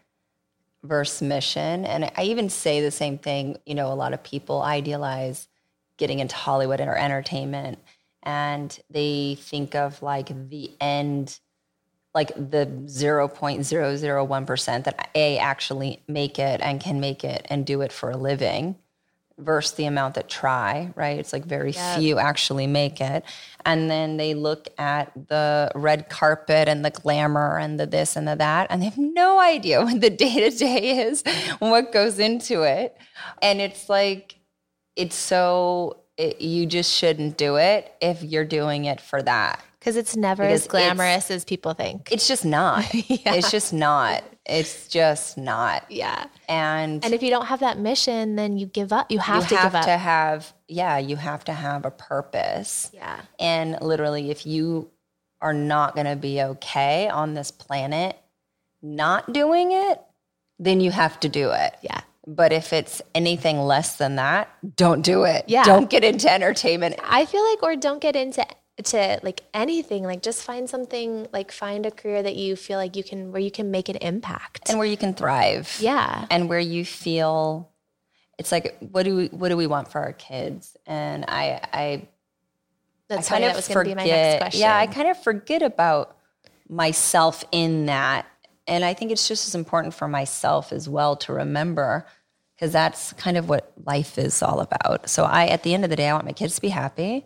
[0.84, 1.86] versus mission.
[1.86, 3.58] And I even say the same thing.
[3.66, 5.48] You know, a lot of people idealize
[5.98, 7.80] getting into Hollywood or entertainment
[8.24, 11.40] and they think of like the end,
[12.16, 17.92] like the 0.001% that A actually make it and can make it and do it
[17.92, 18.78] for a living
[19.38, 21.20] versus the amount that try, right?
[21.20, 23.26] It's like very few actually make it.
[23.66, 28.26] And then they look at the red carpet and the glamour and the this and
[28.28, 31.22] the that, and they have no idea what the day to day is,
[31.60, 32.98] what goes into it.
[33.42, 34.40] And it's like,
[34.96, 39.62] it's so, it, you just shouldn't do it if you're doing it for that.
[39.86, 42.12] Because it's never Because as glamorous as people think.
[42.12, 42.84] It's just not.
[42.94, 44.24] It's just not.
[44.44, 45.86] It's just not.
[45.92, 46.26] yeah.
[46.50, 49.12] And, And if you don't have that mission, then you give up.
[49.12, 49.86] You have you to have give up.
[49.86, 52.90] to have, yeah, you have to have a purpose.
[52.96, 53.22] yeah.
[53.40, 54.90] And literally, if you
[55.40, 58.18] are not going to be okay on this planet
[58.82, 60.02] not doing it,
[60.58, 61.76] then you have to do it.
[61.84, 62.02] Yeah.
[62.26, 65.46] But if it's anything less than that, don't do it.
[65.48, 65.64] Yeah.
[65.64, 66.96] Don't get into entertainment.
[67.04, 68.44] I feel like, or don't get into
[68.84, 70.04] to like anything.
[70.04, 71.28] Like, just find something.
[71.32, 73.98] Like, find a career that you feel like you can, where you can make an
[73.98, 74.70] impact.
[74.70, 75.78] And where you can thrive.
[75.80, 77.72] yeah, And where you feel
[78.38, 80.76] it's like what do we what do we want for our kids?
[80.86, 82.08] And I I
[83.08, 83.42] that's I funny.
[83.42, 84.62] kind That of was going to be my next question.
[84.62, 86.18] Yeah, I kind of forget about
[86.68, 88.26] myself in that.
[88.68, 92.06] And I think it's just as important for myself as well to remember
[92.56, 95.10] because that's kind of what life is all about.
[95.10, 97.26] So I at the end of the day I want my kids to be happy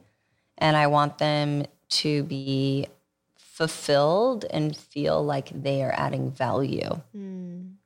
[0.60, 2.88] and I want them to be
[3.38, 7.01] fulfilled and feel like they are adding value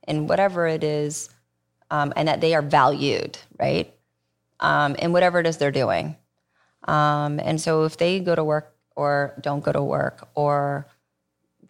[0.06, 1.30] in whatever it is
[1.90, 3.92] um, and that they are valued, right?
[4.60, 6.16] Um, in whatever it is they're doing.
[6.86, 10.86] Um, and so if they go to work or don't go to work or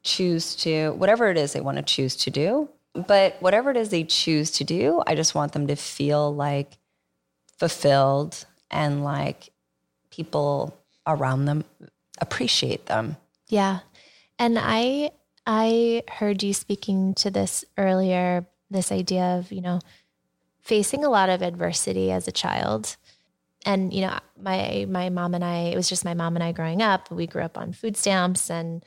[0.03, 3.89] choose to, whatever it is they want to choose to do, but whatever it is
[3.89, 6.73] they choose to do, I just want them to feel like
[7.59, 9.51] fulfilled and like
[10.11, 11.65] people around them
[12.21, 13.17] appreciate them.
[13.49, 13.81] Yeah.
[14.39, 15.11] And I
[15.47, 19.81] I heard you speaking to this earlier, this idea of, you know,
[20.61, 22.97] facing a lot of adversity as a child.
[23.67, 26.53] And, you know, my my mom and I, it was just my mom and I
[26.53, 27.11] growing up.
[27.11, 28.85] We grew up on food stamps and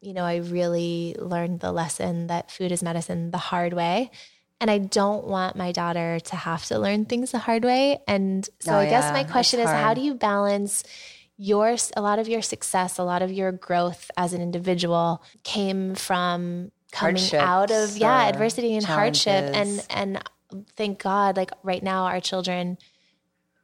[0.00, 4.10] you know, I really learned the lesson that food is medicine the hard way.
[4.58, 8.00] And I don't want my daughter to have to learn things the hard way.
[8.06, 10.84] And so Oh, I guess yeah, my question is how do you balance
[11.42, 15.94] your a lot of your success, a lot of your growth as an individual came
[15.94, 19.50] from coming out of yeah, adversity and hardship.
[19.54, 20.22] And and
[20.76, 22.76] thank God like right now our children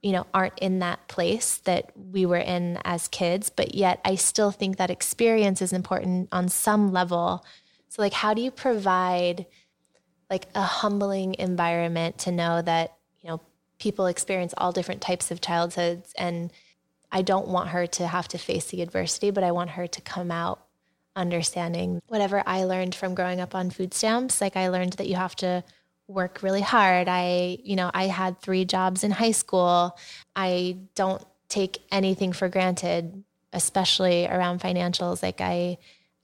[0.01, 4.15] you know aren't in that place that we were in as kids but yet i
[4.15, 7.45] still think that experience is important on some level.
[7.91, 9.45] So like how do you provide
[10.31, 13.43] like a humbling environment to know that you know
[13.79, 16.51] people experience all different types of childhoods and
[17.13, 20.01] i don't want her to have to face the adversity but i want her to
[20.01, 20.65] come out
[21.15, 25.15] understanding whatever i learned from growing up on food stamps like i learned that you
[25.15, 25.63] have to
[26.09, 27.09] work really hard.
[27.09, 29.99] I, you know, I had three jobs in high school.
[30.35, 35.23] I don't take anything for granted, especially around financials.
[35.23, 35.79] Like I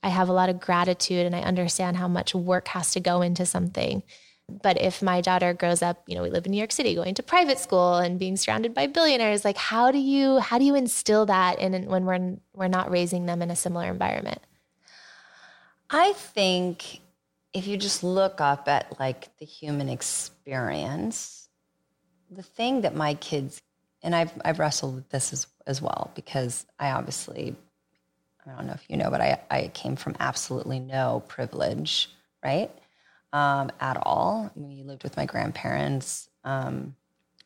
[0.05, 3.21] I have a lot of gratitude and I understand how much work has to go
[3.21, 4.03] into something.
[4.49, 7.15] But if my daughter grows up, you know, we live in New York City, going
[7.15, 10.75] to private school and being surrounded by billionaires, like how do you how do you
[10.75, 14.39] instill that in when we're we're not raising them in a similar environment?
[15.89, 16.99] I think
[17.53, 21.47] if you just look up at like the human experience,
[22.29, 23.61] the thing that my kids
[24.01, 27.55] and I've I've wrestled with this as as well because I obviously
[28.45, 32.09] I don't know if you know, but I, I came from absolutely no privilege,
[32.43, 32.69] right?
[33.33, 34.51] Um, at all.
[34.55, 36.29] We lived with my grandparents.
[36.43, 36.95] Um,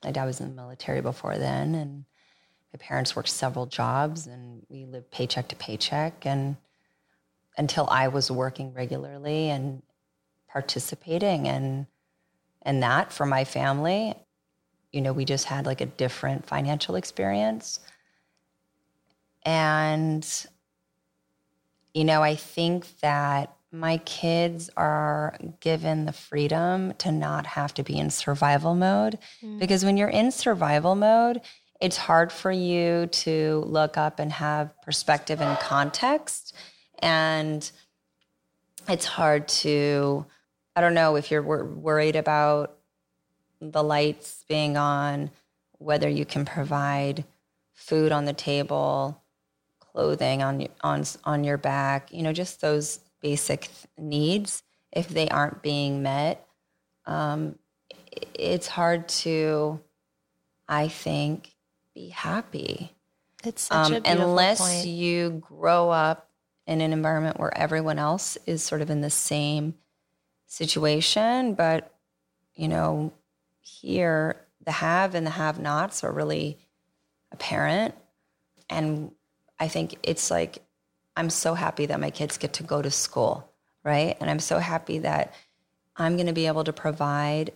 [0.04, 2.04] my dad was in the military before then, and
[2.74, 6.26] my parents worked several jobs, and we lived paycheck to paycheck.
[6.26, 6.58] And
[7.58, 9.82] until I was working regularly and
[10.50, 11.88] participating and
[12.64, 14.14] and that for my family,
[14.92, 17.80] you know, we just had like a different financial experience.
[19.44, 20.28] And
[21.94, 27.84] you know, I think that my kids are given the freedom to not have to
[27.84, 29.60] be in survival mode mm.
[29.60, 31.42] because when you're in survival mode,
[31.82, 36.56] it's hard for you to look up and have perspective and context.
[37.00, 37.70] And
[38.88, 40.26] it's hard to,
[40.76, 42.78] I don't know if you're wor- worried about
[43.60, 45.30] the lights being on,
[45.78, 47.26] whether you can provide
[47.74, 49.22] food on the table,
[49.80, 54.64] clothing on on on your back, you know, just those basic needs.
[54.92, 56.48] If they aren't being met,
[57.06, 57.58] um,
[58.34, 59.80] it's hard to,
[60.68, 61.56] I think,
[61.94, 62.94] be happy.
[63.44, 64.88] It's such um, a beautiful unless point.
[64.88, 66.30] you grow up
[66.66, 69.76] in an environment where everyone else is sort of in the same
[70.48, 71.54] situation.
[71.54, 71.94] But
[72.56, 73.14] you know,
[73.62, 76.58] here the have and the have-nots are really
[77.32, 77.96] apparent,
[78.70, 79.12] and
[79.60, 80.60] I think it's like
[81.18, 83.52] I'm so happy that my kids get to go to school,
[83.84, 84.16] right?
[84.22, 85.34] And I'm so happy that
[85.98, 87.52] I'm going to be able to provide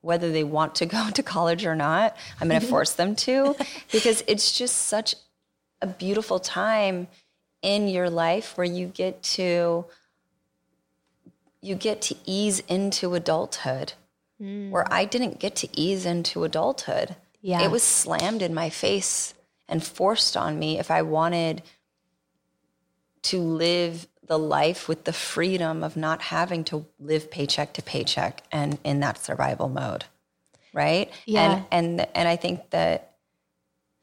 [0.00, 2.16] whether they want to go to college or not.
[2.40, 3.56] I'm going to force them to
[3.92, 5.14] because it's just such
[5.80, 7.06] a beautiful time
[7.62, 9.86] in your life where you get to
[11.62, 13.94] you get to ease into adulthood.
[14.42, 14.70] Mm.
[14.70, 17.16] Where I didn't get to ease into adulthood.
[17.40, 17.62] Yeah.
[17.62, 19.34] It was slammed in my face
[19.68, 21.62] and forced on me if I wanted
[23.24, 28.42] to live the life with the freedom of not having to live paycheck to paycheck
[28.50, 30.04] and in that survival mode
[30.72, 31.12] right?
[31.24, 31.62] Yeah.
[31.70, 33.16] And and and i think that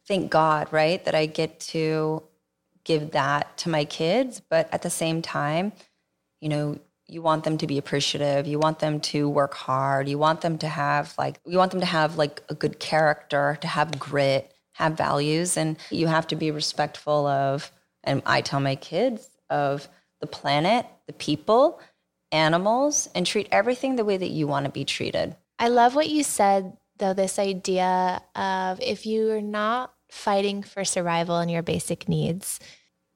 [0.08, 2.24] thank god right that i get to
[2.84, 5.74] give that to my kids but at the same time
[6.40, 6.80] you know
[7.12, 8.48] you want them to be appreciative.
[8.48, 10.08] You want them to work hard.
[10.08, 13.58] You want them to have like you want them to have like a good character
[13.60, 17.70] to have grit have values and you have to be respectful of
[18.04, 19.88] and I tell my kids of
[20.20, 21.80] the planet, the people,
[22.32, 25.36] animals and treat everything the way that you want to be treated.
[25.60, 31.38] I love what you said though this idea of if you're not fighting for survival
[31.38, 32.60] and your basic needs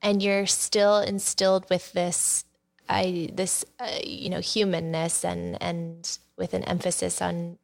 [0.01, 2.45] and you're still instilled with this
[2.87, 7.57] I this uh, you know humanness and and with an emphasis on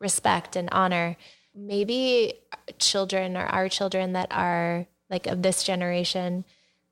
[0.00, 1.16] respect and honor
[1.54, 2.34] maybe
[2.78, 6.44] children or our children that are like of this generation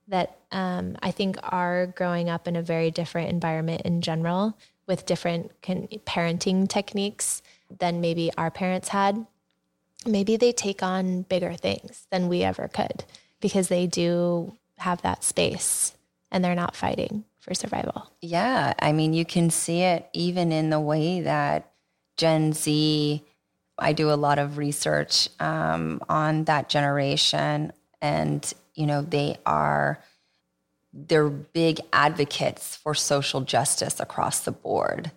[0.06, 4.56] that um, I think are growing up in a very different environment in general
[4.86, 7.42] with different con- parenting techniques
[7.80, 9.26] than maybe our parents had.
[10.06, 13.04] Maybe they take on bigger things than we ever could
[13.40, 15.96] because they do have that space
[16.30, 18.12] and they're not fighting for survival.
[18.20, 18.72] Yeah.
[18.78, 21.72] I mean, you can see it even in the way that
[22.16, 23.24] Gen Z
[23.78, 27.72] I do a lot of research um, on that generation,
[28.03, 30.03] and you know they are
[30.92, 35.11] they're big advocates for social justice across the board.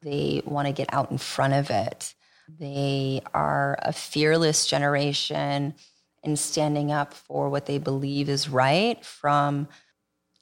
[0.00, 2.14] They want to get out in front of it.
[2.58, 5.74] They are a fearless generation
[6.22, 9.68] in standing up for what they believe is right from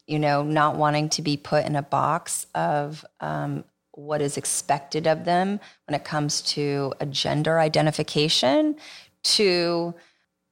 [0.06, 5.06] you know not wanting to be put in a box of um, what is expected
[5.06, 8.76] of them when it comes to a gender identification
[9.22, 9.94] to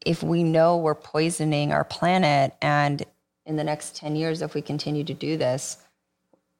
[0.05, 3.05] if we know we're poisoning our planet and
[3.47, 5.79] in the next 10 years if we continue to do this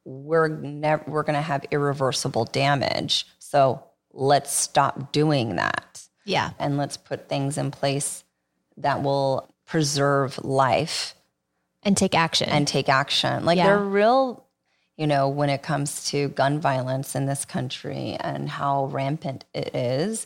[0.05, 3.27] we're never we're going to have irreversible damage.
[3.39, 3.83] So
[4.13, 6.07] let's stop doing that.
[6.23, 6.51] Yeah.
[6.59, 8.23] And let's put things in place
[8.77, 11.15] that will preserve life.
[11.83, 12.49] And take action.
[12.49, 13.45] And take action.
[13.45, 13.67] Like yeah.
[13.67, 14.43] they're real
[14.97, 19.75] you know, when it comes to gun violence in this country and how rampant it
[19.75, 20.25] is,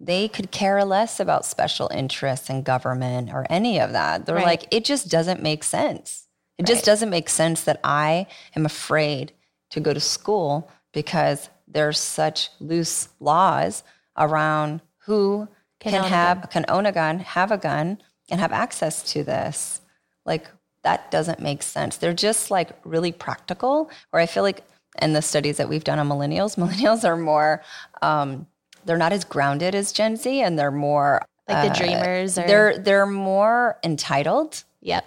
[0.00, 4.24] they could care less about special interests in government or any of that.
[4.24, 4.46] They're right.
[4.46, 6.26] like, it just doesn't make sense.
[6.56, 6.68] It right.
[6.68, 8.26] just doesn't make sense that I
[8.56, 9.32] am afraid
[9.70, 13.82] to go to school because there's such loose laws
[14.16, 15.48] around who
[15.80, 19.80] can, Can have can own a gun, have a gun, and have access to this.
[20.26, 20.50] Like
[20.82, 21.96] that doesn't make sense.
[21.96, 23.90] They're just like really practical.
[24.12, 24.62] Or I feel like
[25.00, 27.62] in the studies that we've done on millennials, millennials are more
[28.02, 28.46] um,
[28.84, 32.46] they're not as grounded as Gen Z, and they're more Like the uh, dreamers or
[32.46, 34.64] They're they're more entitled.
[34.80, 35.04] Yep.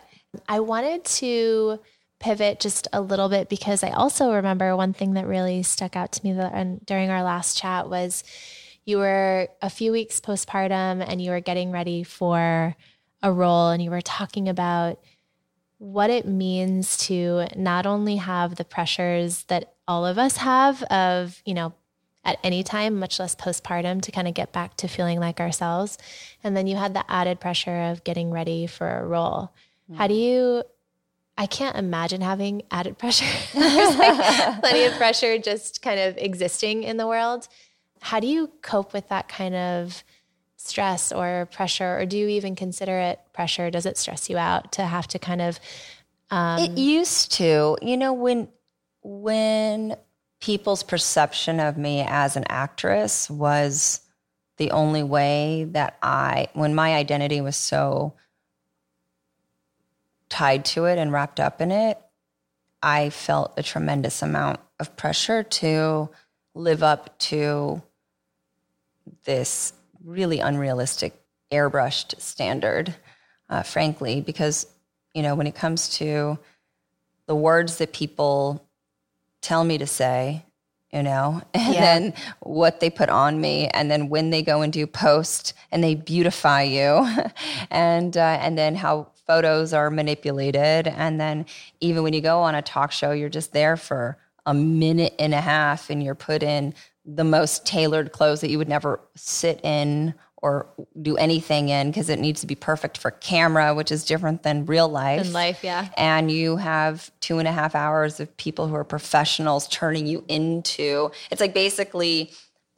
[0.48, 1.80] I wanted to
[2.20, 6.14] pivot just a little bit because I also remember one thing that really stuck out
[6.14, 8.24] to me that, and during our last chat was
[8.86, 12.76] you were a few weeks postpartum and you were getting ready for
[13.22, 15.00] a role and you were talking about
[15.78, 21.42] what it means to not only have the pressures that all of us have of,
[21.46, 21.74] you know,
[22.26, 25.98] at any time, much less postpartum, to kind of get back to feeling like ourselves.
[26.44, 29.52] And then you had the added pressure of getting ready for a role.
[29.96, 30.64] How do you?
[31.38, 33.26] I can't imagine having added pressure.
[33.54, 37.48] There's like plenty of pressure just kind of existing in the world.
[38.02, 40.04] How do you cope with that kind of
[40.58, 43.70] stress or pressure, or do you even consider it pressure?
[43.70, 45.60] Does it stress you out to have to kind of?
[46.32, 48.48] Um, It used to, you know, when
[49.02, 49.96] when
[50.44, 54.02] people's perception of me as an actress was
[54.58, 58.14] the only way that I, when my identity was so
[60.28, 61.98] tied to it and wrapped up in it,
[62.82, 66.10] I felt a tremendous amount of pressure to
[66.54, 67.82] live up to
[69.24, 69.72] this
[70.04, 71.14] really unrealistic
[71.54, 72.94] airbrushed standard,
[73.50, 74.68] uh, frankly, because,
[75.14, 76.38] you know, when it comes to
[77.28, 78.68] the words that people
[79.44, 80.46] tell me to say,
[80.92, 81.82] you know, and Yeah.
[81.82, 85.84] then what they put on me, and then when they go and do post and
[85.84, 87.08] they beautify you,
[87.72, 91.46] and uh, and then how photos are manipulated, and then
[91.82, 95.34] even when you go on a talk show, you're just there for a minute and
[95.34, 96.74] a half, and you're put in
[97.06, 100.14] the most tailored clothes that you would never sit in
[100.44, 100.68] or
[101.02, 104.66] do anything in because it needs to be perfect for camera, which is different than
[104.66, 105.26] real life.
[105.26, 105.88] In life, yeah.
[105.96, 110.26] and you have two and a half hours of people who are professionals turning you
[110.28, 112.30] into it's like basically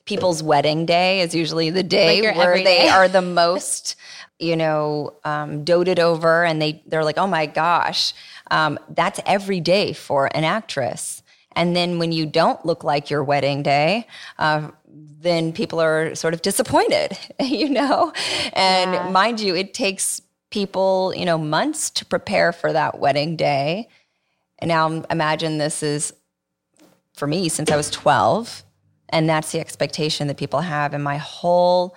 [0.05, 3.95] people's wedding day is usually the day Like where they are the most
[4.37, 8.13] you know um, doted over and they they're like oh my gosh.
[8.51, 11.23] Um, that's every day for an actress.
[11.53, 14.05] And then when you don't look like your wedding day
[14.37, 18.11] uh, then people are sort of disappointed you know?
[18.53, 19.09] And Yeah.
[19.11, 20.21] mind you it takes
[20.51, 23.89] people you know months to prepare for that wedding day.
[24.59, 26.13] And now imagine this is
[27.13, 28.63] for me since i was 12
[29.09, 31.95] and that's the expectation that people have and my whole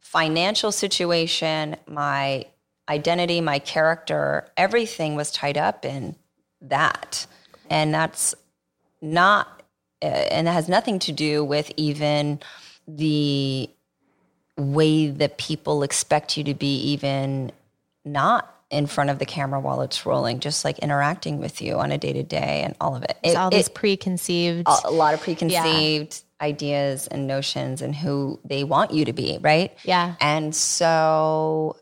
[0.00, 2.44] financial situation my
[2.88, 6.16] identity my character everything was tied up in
[6.60, 7.26] that.
[7.70, 8.34] And that's
[9.00, 9.57] not
[10.02, 12.40] Uh, and it has nothing to do with even
[12.86, 13.68] the
[14.56, 17.52] way that people expect you to be even
[18.04, 21.90] not in front of the camera while it's rolling just like interacting with you on
[21.90, 24.68] a day to day and all of it, It's It- all it- these preconceived.
[24.84, 29.76] a lot of preconceived ideas and notions and who they want you to be, right?
[29.84, 30.14] Yeah.
[30.20, 31.76] And so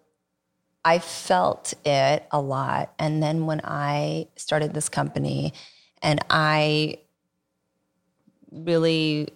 [0.84, 2.92] I felt it a lot.
[2.98, 5.52] And then when I started this company
[6.00, 6.98] and I
[8.56, 9.28] really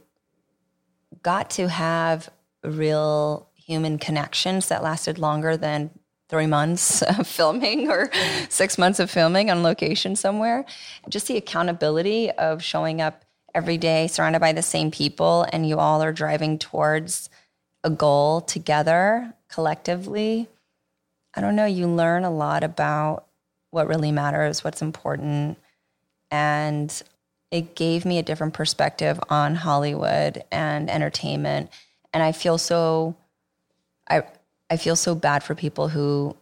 [1.22, 2.30] got to have
[2.62, 5.90] real human connections that lasted longer than
[6.28, 8.10] three months of filming or
[8.48, 10.64] six months of filming on location somewhere.
[11.08, 15.78] Just the accountability of showing up every day surrounded by the same people and you
[15.78, 17.28] all are driving towards
[17.82, 20.48] a goal together collectively.
[21.34, 23.26] I don't know, you learn a lot about
[23.70, 25.58] what really matters, what's important.
[26.30, 27.02] And
[27.50, 31.70] it gave me a different perspective on Hollywood and entertainment.
[32.12, 33.16] And I feel so
[34.08, 34.22] I
[34.68, 36.36] I feel so bad for people who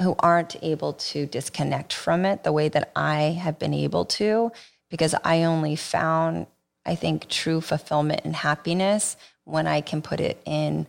[0.00, 4.50] who aren't able to disconnect from it the way that I have been able to
[4.88, 6.46] because I only found
[6.86, 10.86] I think true fulfillment and happiness when I can put it in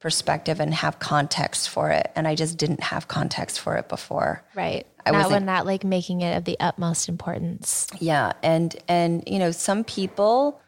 [0.00, 4.42] perspective and have context for it and I just didn't have context for it before.
[4.54, 4.86] right.
[5.06, 7.86] I not when not like making it of the utmost importance.
[7.98, 10.60] Yeah, and and you know, some people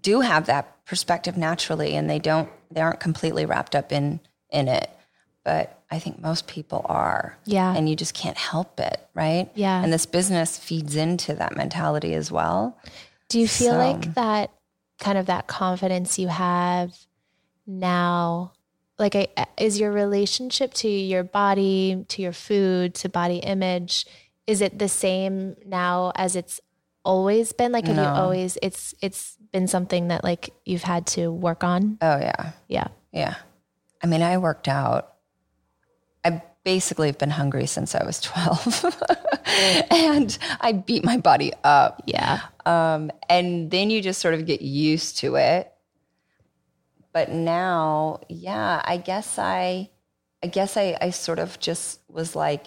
[0.00, 4.68] do have that perspective naturally and they don't they aren't completely wrapped up in in
[4.68, 4.90] it.
[5.44, 7.38] But I think most people are.
[7.44, 7.72] Yeah.
[7.74, 9.48] And you just can't help it, right?
[9.54, 9.82] Yeah.
[9.82, 12.76] And this business feeds into that mentality as well.
[13.28, 14.50] Do you feel So- like that
[14.98, 16.92] kind of that confidence you have
[17.66, 18.52] now
[18.98, 24.06] like I, is your relationship to your body, to your food, to body image
[24.46, 26.60] is it the same now as it's
[27.04, 27.72] always been?
[27.72, 28.56] Like, have you always?
[28.62, 31.98] It's it's been something that like you've had to work on.
[32.00, 32.52] Oh yeah.
[32.68, 32.88] Yeah.
[33.12, 33.34] Yeah.
[34.02, 35.14] I mean, I worked out.
[36.24, 38.84] I basically have been hungry since I was 12.
[39.90, 42.02] and I beat my body up.
[42.06, 42.40] Yeah.
[42.64, 45.72] Um, and then you just sort of get used to it.
[47.16, 49.88] But now, yeah, I guess I
[50.44, 52.66] I guess I, I sort of just was like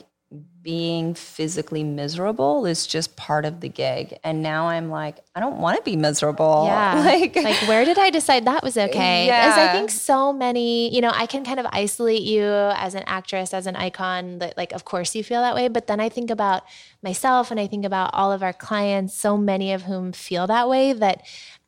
[0.63, 4.17] being physically miserable is just part of the gig.
[4.23, 6.63] And now I'm like, I don't want to be miserable.
[6.65, 7.03] Yeah.
[7.09, 9.27] Like, like where did I decide that was okay?
[9.27, 13.03] Because I think so many, you know, I can kind of isolate you as an
[13.05, 15.67] actress, as an icon, that like of course you feel that way.
[15.67, 16.63] But then I think about
[17.03, 20.67] myself and I think about all of our clients, so many of whom feel that
[20.67, 21.21] way that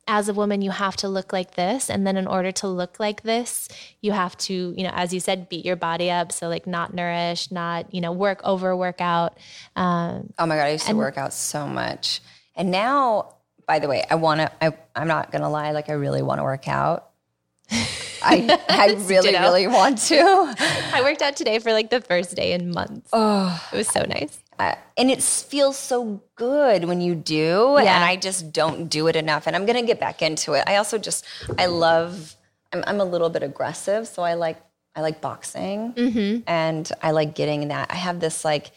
[0.08, 1.90] as a woman you have to look like this.
[1.90, 3.68] And then in order to look like this
[4.02, 6.32] you have to you know as you said beat your body up.
[6.32, 9.38] So like not nourish not you know work over work out
[9.76, 12.22] um, Oh my god, I used to work out so much.
[12.56, 13.36] And now,
[13.66, 16.40] by the way, I want to I'm not going to lie, like I really want
[16.40, 17.10] to work out.
[17.72, 20.20] I I really really want to.
[20.94, 23.10] i worked out today for like the first day in months.
[23.14, 27.96] Oh, it was so nice uh, and it feels so good when you do Yeah.
[27.96, 30.64] and I just don't do it enough and I'm going to get back into it.
[30.68, 31.26] I also just
[31.58, 32.36] I love
[32.74, 34.58] I'm I'm a little bit aggressive, so I like
[34.96, 36.44] I like boxing Mm-hmm.
[36.48, 37.92] and I like getting that.
[37.92, 38.72] I have this like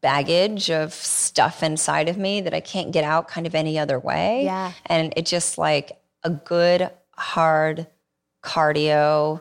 [0.00, 3.98] baggage of stuff inside of me that I can't get out kind of any other
[3.98, 4.44] way.
[4.44, 4.72] Yeah.
[4.86, 7.86] And it just like a good hard
[8.42, 9.40] cardio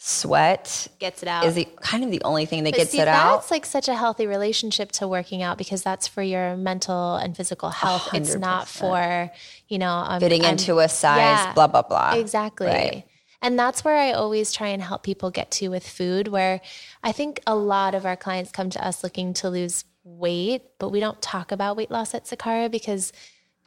[0.00, 3.00] sweat gets it out is the kind of the only thing that But gets see,
[3.00, 3.40] it out.
[3.40, 7.36] That's like such a healthy relationship to working out because that's for your mental and
[7.36, 8.14] physical health.
[8.14, 9.30] It's not for,
[9.66, 12.14] you know, um, Fitting I'm- into a size, yeah, blah blah blah.
[12.14, 12.68] Exactly.
[12.68, 13.04] Right.
[13.42, 16.60] And that's where I always try and help people get to with food, where
[17.02, 20.90] I think a lot of our clients come to us looking to lose weight, but
[20.90, 23.12] we don't talk about weight loss at Sakara because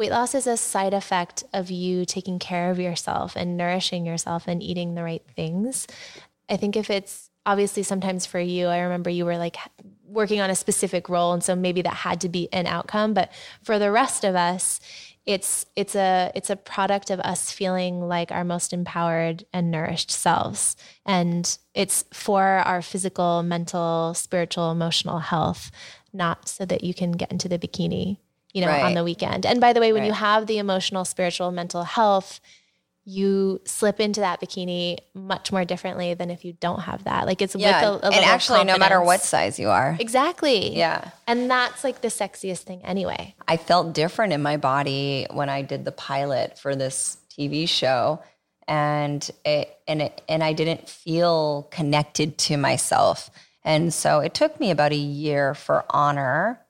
[0.01, 4.47] weight loss is a side effect of you taking care of yourself and nourishing yourself
[4.47, 5.85] and eating the right things.
[6.49, 9.57] I think if it's obviously sometimes for you, I remember you were like
[10.03, 11.33] working on a specific role.
[11.33, 13.13] And so maybe that had to be an outcome.
[13.13, 13.31] But
[13.61, 14.79] for the rest of us,
[15.27, 20.09] it's it's a it's a product of us feeling like our most empowered and nourished
[20.09, 20.75] selves
[21.05, 25.69] and it's for our physical mental spiritual emotional health
[26.11, 28.17] not so that you can get into the bikini
[28.53, 29.45] you know on the weekend.
[29.45, 32.39] And by the way when you have the emotional spiritual mental health
[33.03, 37.25] you slip into that bikini much more differently than if you don't have that.
[37.25, 40.75] Like it's yeah, with a, a and actually, no matter what size you are, exactly.
[40.75, 43.35] Yeah, and that's like the sexiest thing anyway.
[43.47, 48.21] I felt different in my body when I did the pilot for this TV show,
[48.67, 53.31] and it, and it, and I didn't feel connected to myself,
[53.63, 56.61] and so it took me about a year for Honor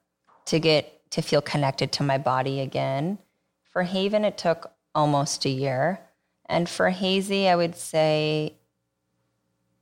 [0.45, 3.19] to get to feel connected to my body again.
[3.63, 6.01] For Haven, it took almost a year,
[6.47, 8.55] and for Hazy, I would say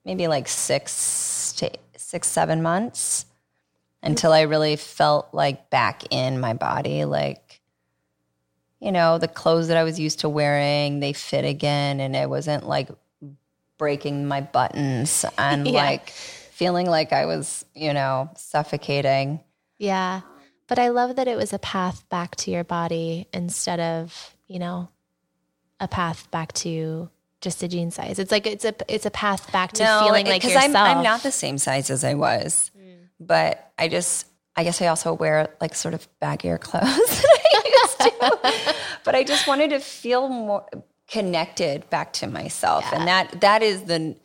[0.05, 3.25] maybe like six to six, seven months
[4.01, 7.05] until I really felt like back in my body.
[7.05, 7.61] Like,
[8.79, 11.99] you know, the clothes that I was used to wearing, they fit again.
[11.99, 12.89] And it wasn't like
[13.77, 15.73] breaking my buttons and Yeah.
[15.83, 19.41] like feeling like I was, you know, suffocating.
[19.77, 20.21] Yeah.
[20.69, 24.59] But I love that it was a path back to your body instead of, you
[24.59, 24.89] know,
[25.79, 27.09] a path back to
[27.41, 28.19] just a jean size.
[28.19, 30.65] It's like it's a it's a path back to feeling like yourself.
[30.65, 32.97] I'm, I'm not the same size as I was, mm.
[33.19, 37.81] but I just, I guess I also wear like sort of baggier clothes than I
[37.83, 38.75] used to.
[39.03, 40.65] but I just wanted to feel more
[41.07, 44.15] connected back to myself, and that that is the.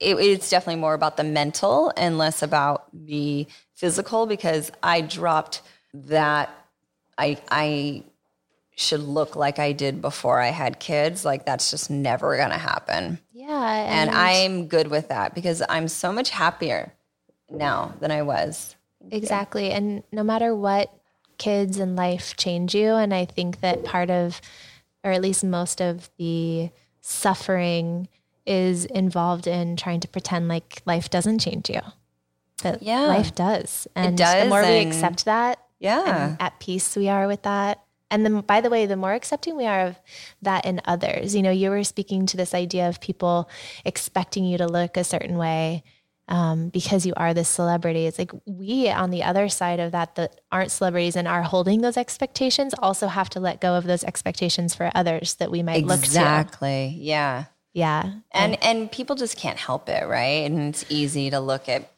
[0.00, 3.46] It, it's definitely more about the mental and less about the
[3.76, 5.62] physical because I dropped
[5.94, 6.50] that.
[7.18, 8.04] I I
[8.74, 11.24] should look like I did before I had kids.
[11.24, 13.18] Like that's just never gonna happen.
[13.32, 13.84] yeah.
[14.00, 16.92] And I'm good with that because I'm so much happier
[17.50, 18.74] now than I was.
[19.10, 19.70] Exactly.
[19.70, 20.90] And no matter what
[21.36, 24.40] kids and life change you, and I think that part of,
[25.04, 26.70] or at least most of the
[27.02, 28.08] suffering
[28.46, 31.80] is involved in trying to pretend like life doesn't change you.
[32.62, 33.02] That Yeah.
[33.06, 33.86] life does.
[33.94, 36.28] And the does, more we accept that, Yeah.
[36.30, 37.82] and at peace we are with that.
[38.10, 39.96] And then, by the way, the more accepting we are of
[40.42, 43.48] that in others, you know, you were speaking to this idea of people
[43.86, 45.82] expecting you to look a certain way
[46.28, 48.06] um, because you are this celebrity.
[48.06, 51.80] It's like we, on the other side of that, that aren't celebrities and are holding
[51.80, 55.84] those expectations, also have to let go of those expectations for others that we might
[55.86, 56.06] look to.
[56.06, 56.94] Exactly.
[56.98, 57.44] Yeah.
[57.72, 58.12] Yeah.
[58.30, 60.44] And and people just can't help it, right?
[60.50, 61.90] And it's easy to look at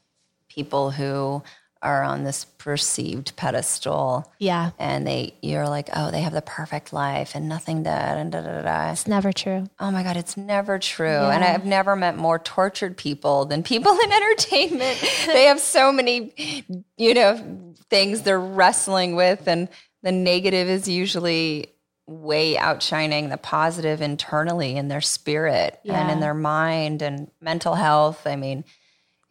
[0.48, 1.42] people who
[1.84, 4.32] are on this perceived pedestal.
[4.38, 4.70] Yeah.
[4.78, 8.40] And they you're like, oh, they have the perfect life and nothing that and da
[8.40, 8.62] da da.
[8.62, 8.92] da.
[8.92, 9.66] It's never true.
[9.78, 11.06] Oh my God, it's never true.
[11.06, 14.98] And I've never met more tortured people than people in entertainment.
[15.26, 16.64] they have so many,
[16.96, 19.68] you know, things they're wrestling with, and
[20.02, 21.68] the negative is usually
[22.06, 28.26] way outshining the positive internally in their spirit and in their mind and mental health.
[28.26, 28.64] I mean,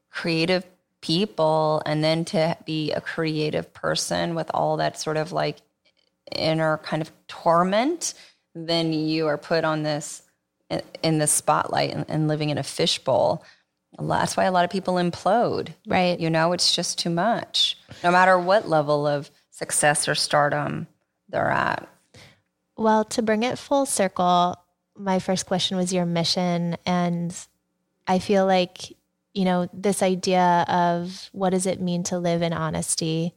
[0.10, 0.66] creative
[1.04, 5.58] people, and then to be a creative person with all that sort of like
[6.32, 8.14] inner kind of torment,
[8.56, 10.24] then you are put on this
[11.04, 13.44] in the spotlight and, and living in a fishbowl.
[14.00, 15.74] That's why a lot of people implode.
[15.86, 16.20] Right.
[16.20, 20.88] You know, it's just too much, no matter what level of success or stardom
[21.28, 21.88] they're at.
[22.78, 24.56] Well, to bring it full circle,
[24.98, 26.78] my first question was your mission.
[26.86, 27.36] And
[28.08, 28.94] I feel like,
[29.34, 33.34] you know, this idea of what does it mean to live in honesty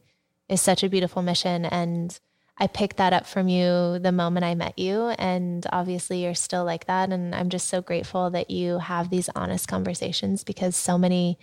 [0.47, 1.65] is such a beautiful mission.
[1.65, 2.17] And
[2.57, 5.07] I picked that up from you the moment I met you.
[5.17, 7.11] And obviously, you're still like that.
[7.11, 11.37] And I'm just so grateful that you have these honest conversations because so many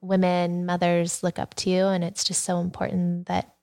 [0.00, 1.86] women, mothers look up to you.
[1.86, 3.54] And it's just so important that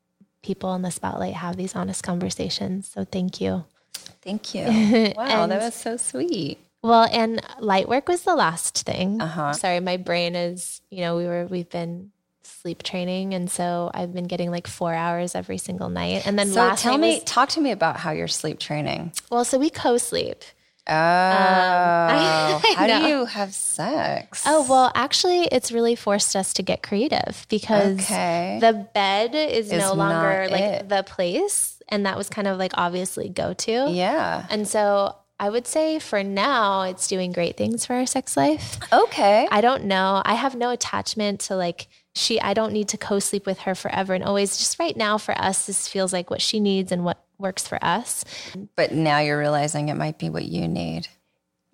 [0.41, 2.87] people in the spotlight have these honest conversations.
[2.87, 3.65] So thank you.
[4.21, 4.65] Thank you.
[5.15, 6.59] Wow, that was so sweet.
[6.85, 9.19] Well, and light work was the last thing.
[9.21, 9.53] Uh-huh.
[9.53, 12.11] Sorry, my brain is, you know, we were we've been
[12.43, 16.27] sleep training and so I've been getting like 4 hours every single night.
[16.27, 19.13] And then So tell me, was- talk to me about how you're sleep training.
[19.31, 20.43] well, so we co-sleep.
[20.87, 23.01] Oh, I how know.
[23.01, 24.43] do you have sex?
[24.45, 28.59] Oh, well, actually it's really forced us to get creative because Okay.
[28.61, 30.89] the bed is, Is no longer like it.
[30.89, 33.89] the place and that was kind of like obviously go to.
[33.89, 34.45] yeah.
[34.51, 38.79] And so I would say for now it's doing great things for our sex life.
[38.91, 39.47] Okay.
[39.51, 40.21] I don't know.
[40.23, 44.13] I have no attachment to like she I don't need to co-sleep with her forever
[44.13, 44.57] and always.
[44.57, 47.83] Just right now for us this feels like what she needs and what works for
[47.83, 48.23] us.
[48.75, 51.09] but now you're realizing it might be what you need.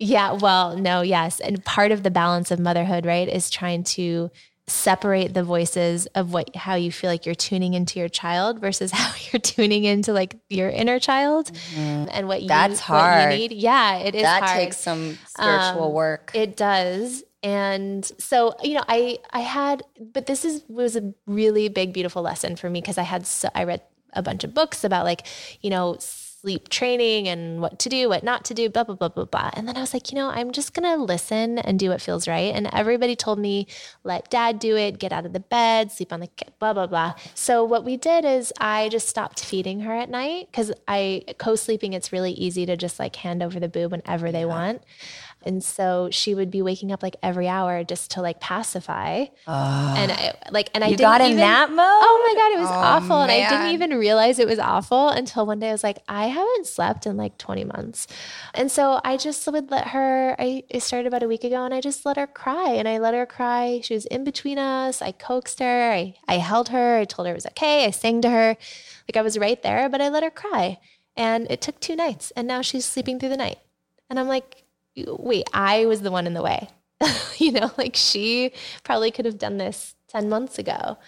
[0.00, 1.38] Yeah, well, no, yes.
[1.38, 4.32] And part of the balance of motherhood, right, is trying to
[4.72, 8.90] separate the voices of what how you feel like you're tuning into your child versus
[9.00, 13.32] how you're tuning into like your inner child and what you That's what hard.
[13.32, 13.52] you need.
[13.52, 14.56] Yeah, it is that hard.
[14.58, 16.30] takes some spiritual Um, work.
[16.34, 17.22] It does.
[17.44, 22.22] And so, you know, I I had but this is was a really big beautiful
[22.22, 23.82] lesson for me because I had so I read
[24.14, 25.26] a bunch of books about like,
[25.60, 25.96] you know,
[26.42, 29.50] sleep training and what to do, what not to do, blah blah blah blah blah.
[29.54, 32.02] And then I was like, you know, I'm just going to listen and do what
[32.02, 32.52] feels right.
[32.52, 33.68] And everybody told me
[34.02, 36.28] let dad do it, get out of the bed, sleep on the
[36.58, 37.14] blah blah blah.
[37.34, 41.92] So what we did is I just stopped feeding her at night cuz I co-sleeping
[41.92, 44.82] it's really easy to just like hand over the boob whenever they want.
[45.44, 49.26] And so she would be waking up like every hour just to like pacify.
[49.46, 49.94] Ah.
[49.96, 51.78] and I like and I you got in even, that mode?
[51.80, 53.22] Oh my god, it was Oh, awful.
[53.22, 56.26] And I didn't even realize it was awful until one day I was like, I
[56.28, 58.06] haven't slept in like 20 months.
[58.54, 61.74] And so I just would let her I it started about a week ago and
[61.74, 62.70] I just let her cry.
[62.70, 63.80] And I let her cry.
[63.82, 65.02] She was in between us.
[65.02, 65.92] I coaxed her.
[65.92, 66.98] I, I held her.
[66.98, 67.84] I told her it was okay.
[67.86, 68.56] I sang to her.
[69.08, 70.78] Like I was right there, but I let her cry.
[71.16, 72.30] And it took two nights.
[72.36, 73.58] And now she's sleeping through the night.
[74.08, 74.61] And I'm like,
[74.96, 76.68] wait, I was the one in the way.
[77.38, 78.52] you know, like she
[78.84, 80.98] probably could have done this 10 months ago.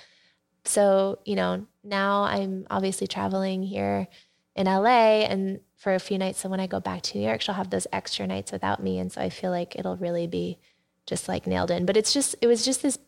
[0.65, 4.09] So, you know, now I'm obviously traveling here
[4.57, 6.41] in LA and for a few nights.
[6.41, 8.99] So when I go back to New York, she'll have those extra nights without me.
[8.99, 10.59] And so I feel like it'll really be
[11.07, 11.85] just like nailed in.
[11.85, 12.99] But it's just, it was just this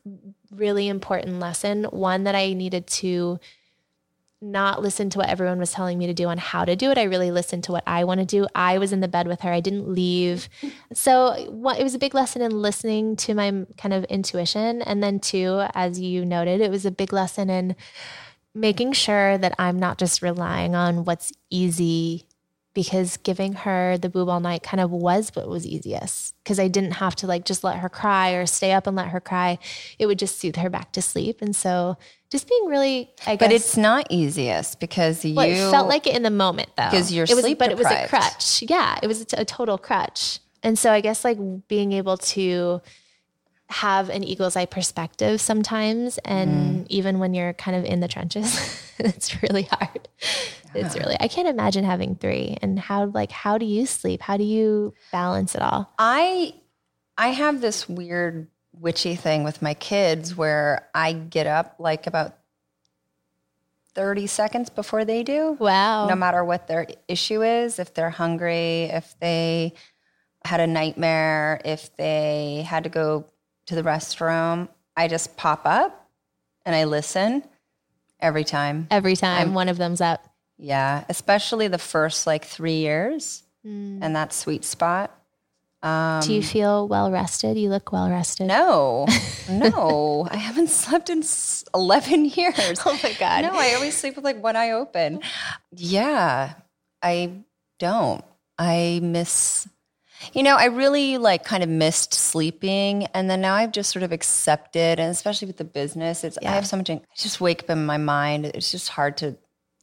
[0.50, 3.40] really important lesson, one that I needed to
[4.42, 6.98] not listen to what everyone was telling me to do on how to do it.
[6.98, 8.46] I really listened to what I want to do.
[8.54, 9.52] I was in the bed with her.
[9.52, 10.48] I didn't leave.
[10.92, 14.82] So what, it was a big lesson in listening to my kind of intuition.
[14.82, 17.76] And then too, as you noted, it was a big lesson in
[18.54, 22.26] making sure that I'm not just relying on what's easy
[22.76, 26.68] because giving her the boob all night kind of was what was easiest because I
[26.68, 29.58] didn't have to like just let her cry or stay up and let her cry.
[29.98, 31.40] It would just soothe her back to sleep.
[31.40, 31.96] And so
[32.30, 33.38] just being really, I guess.
[33.48, 36.90] but it's not easiest because you Well, it felt like it in the moment though.
[36.90, 38.62] Because you're it was, sleep but it was a crutch.
[38.68, 40.40] Yeah, it was a, t- a total crutch.
[40.62, 41.38] And so I guess like
[41.68, 42.80] being able to
[43.68, 46.86] have an eagle's eye perspective sometimes, and Mm.
[46.88, 48.54] even when you're kind of in the trenches,
[48.98, 50.08] it's really hard.
[50.74, 51.16] It's really.
[51.18, 52.56] I can't imagine having three.
[52.62, 54.20] And how like how do you sleep?
[54.22, 55.92] How do you balance it all?
[55.98, 56.54] I
[57.18, 58.48] I have this weird
[58.78, 62.36] witchy thing with my kids where I get up like about
[63.94, 65.56] 30 seconds before they do.
[65.58, 66.06] Wow.
[66.06, 69.72] No matter what their issue is, if they're hungry, if they
[70.44, 73.26] had a nightmare, if they had to go
[73.66, 76.10] to the restroom, I just pop up
[76.64, 77.42] and I listen
[78.20, 78.86] every time.
[78.90, 80.22] Every time one of them's up.
[80.58, 83.98] Yeah, especially the first like three years hmm.
[84.02, 85.15] and that sweet spot.
[86.22, 87.56] Do you um, feel well rested?
[87.56, 88.46] You look well rested.
[88.46, 89.06] No,
[89.50, 91.22] no, I haven't slept in
[91.74, 92.80] 11 years.
[92.84, 93.42] Oh my God.
[93.42, 95.20] No, I always sleep with like one eye open.
[95.72, 96.54] Yeah,
[97.02, 97.32] I
[97.78, 98.24] don't.
[98.58, 99.68] I miss,
[100.32, 103.04] you know, I really like kind of missed sleeping.
[103.14, 106.46] And then now I've just sort of accepted, and especially with the business, it's, I
[106.52, 108.46] have so much, I just wake up in my mind.
[108.46, 109.36] It's just hard to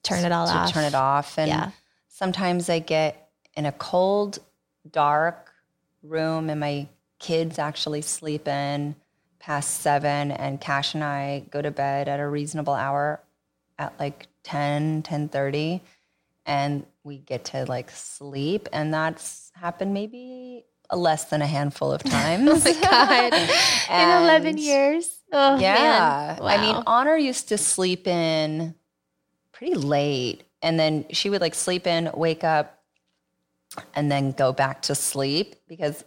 [0.04, 0.72] Turn it all to off.
[0.74, 1.38] turn it off.
[1.38, 1.72] And Yeah.
[2.10, 4.40] sometimes I get in a cold,
[4.92, 5.53] dark
[6.04, 6.88] room and my
[7.20, 8.96] kids actually sleep in
[9.40, 13.22] past seven and Cash and I go to bed at a reasonable hour
[13.78, 15.82] at like 10, 10 30
[16.46, 18.70] and we get to like sleep.
[18.72, 22.66] And that's happened maybe less than a handful of times.
[22.66, 23.34] Oh my God.
[23.34, 25.10] In 11 years.
[25.32, 26.38] Oh, yeah.
[26.40, 26.48] man.
[26.48, 28.76] I mean, Honor used to sleep in
[29.52, 30.44] pretty late.
[30.62, 32.73] And then she would like sleep in, wake up,
[33.96, 36.04] and then go back to sleep because.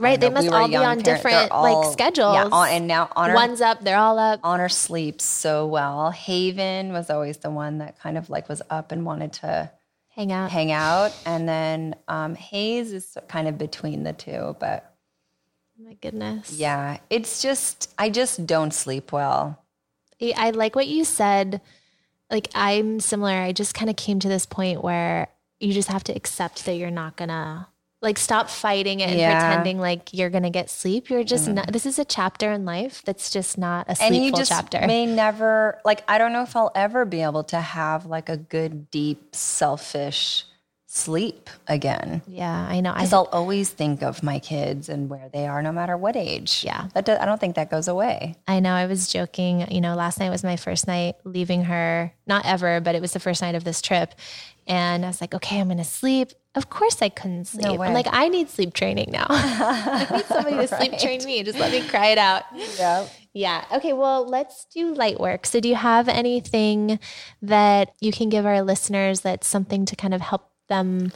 [0.00, 2.32] Right, they must we all be on different, like, schedules.
[2.34, 4.38] Yeah, on- and now Honor One's up, they're all up.
[4.44, 6.12] Honor sleeps so well.
[6.12, 9.68] Haven was always the one that kind of like was up and wanted to
[10.10, 10.52] Hang out.
[10.52, 14.94] hang out, and then um, Hayes is kind of between the two, but.
[15.80, 16.52] my goodness.
[16.52, 19.64] Yeah, it's just I just don't sleep well.
[20.36, 21.60] I like what you said.
[22.30, 23.32] Like I'm similar.
[23.32, 25.26] I just kind of came to this point where
[25.60, 27.68] you just have to accept that you're not gonna
[28.00, 29.40] like stop fighting it and Yeah.
[29.40, 31.10] Pretending like you're gonna get sleep.
[31.10, 31.54] You're just mm.
[31.54, 31.72] not.
[31.72, 34.86] This is a chapter in life that's just not a and you sleepful just chapter.
[34.86, 38.36] may never like I don't know if I'll ever be able to have like a
[38.36, 40.44] good deep selfish
[40.90, 42.22] sleep again.
[42.26, 42.94] yeah, I know.
[42.94, 46.64] Because I'll always think of my kids and where they are, no matter what age.
[46.64, 46.88] Yeah.
[46.94, 48.36] that I don't think that goes away.
[48.48, 49.70] I know I was joking.
[49.70, 53.12] You know, last night was my first night leaving her, not ever, but it was
[53.12, 54.14] the first night of this trip.
[54.66, 56.30] And I was like, okay, I'm going to sleep.
[56.54, 57.78] Of course I couldn't sleep.
[57.78, 57.86] way.
[57.86, 59.26] I'm like, I need sleep training now.
[59.28, 61.42] I need somebody to sleep train me.
[61.42, 62.44] Just let me cry it out.
[62.78, 63.06] Yeah.
[63.34, 63.64] Yeah.
[63.72, 63.92] Okay.
[63.92, 65.44] Well, let's do light work.
[65.44, 66.98] So, do you have anything
[67.42, 71.12] that you can give our listeners that's something to kind of help them,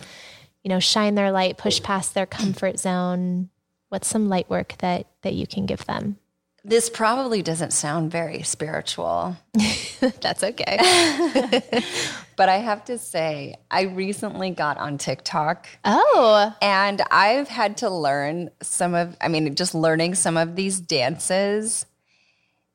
[0.62, 3.50] you know, shine their light, push past their comfort zone?
[3.88, 6.16] What's some light work that that you can give them?
[6.64, 9.36] This probably doesn't sound very spiritual,
[10.20, 10.78] That's okay.
[12.36, 15.66] but I have to say, I recently got on TikTok.
[15.84, 20.78] Oh, And I've had to learn some of, I mean, just learning some of these
[20.80, 21.86] dances.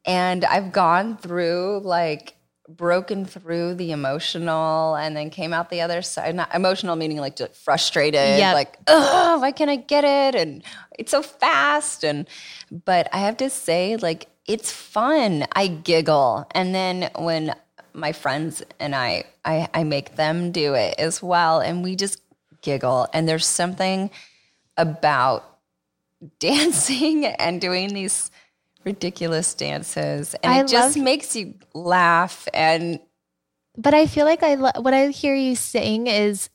[0.05, 2.35] And I've gone through, like,
[2.67, 6.35] broken through the emotional and then came out the other side.
[6.35, 8.53] Not emotional, meaning like frustrated, Yep.
[8.53, 10.35] like, oh, why can't I get it?
[10.39, 10.63] And
[10.97, 12.03] it's so fast.
[12.03, 12.27] And,
[12.85, 15.45] but I have to say, like, it's fun.
[15.53, 16.45] I giggle.
[16.51, 17.55] And then when
[17.93, 21.59] my friends and I, I, I make them do it as well.
[21.59, 22.21] And we just
[22.61, 23.07] giggle.
[23.13, 24.09] And there's something
[24.77, 25.57] about
[26.39, 28.31] dancing and doing these
[28.87, 30.33] ridiculous dances.
[30.43, 32.47] And I it just love- makes you laugh.
[32.53, 32.99] And
[33.77, 36.49] but I feel like I lo- what I hear you saying is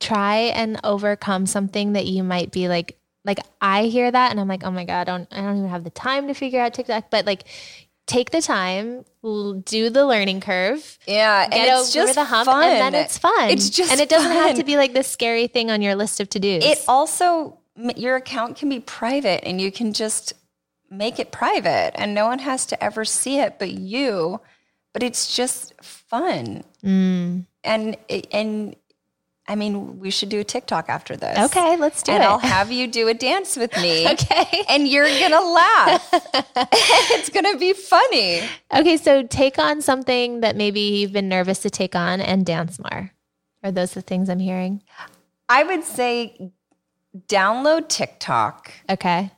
[0.00, 4.48] try and overcome something that you might be like like I hear that and I'm
[4.48, 6.74] like, "Oh my god, I don't I don't even have the time to figure out
[6.74, 7.42] TikTok." But like
[8.06, 9.04] take the time,
[9.64, 10.96] do the learning curve.
[11.08, 12.62] yeah, Get and it's over just the hump, fun.
[12.62, 13.50] and then it's fun.
[13.50, 16.20] It's just and it doesn't have to be like this scary thing on your list
[16.20, 16.64] of to dos.
[16.64, 17.58] It also
[17.96, 20.32] your account can be private, and you can just
[20.90, 24.40] make it private, and no one has to ever see it but you.
[24.92, 27.46] But it's just fun, Mm.
[27.64, 27.96] and
[28.32, 28.76] and
[29.48, 31.38] I mean, we should do a TikTok after this.
[31.38, 32.26] Okay, let's do and it.
[32.26, 34.06] I'll have you do a dance with me.
[34.10, 34.64] Okay.
[34.68, 36.08] and you're gonna laugh.
[37.12, 38.40] it's gonna be funny.
[38.74, 42.78] Okay, so take on something that maybe you've been nervous to take on and dance
[42.80, 43.12] more.
[43.62, 44.82] Are those the things I'm hearing?
[45.48, 46.50] I would say
[47.28, 49.30] download TikTok, Okay.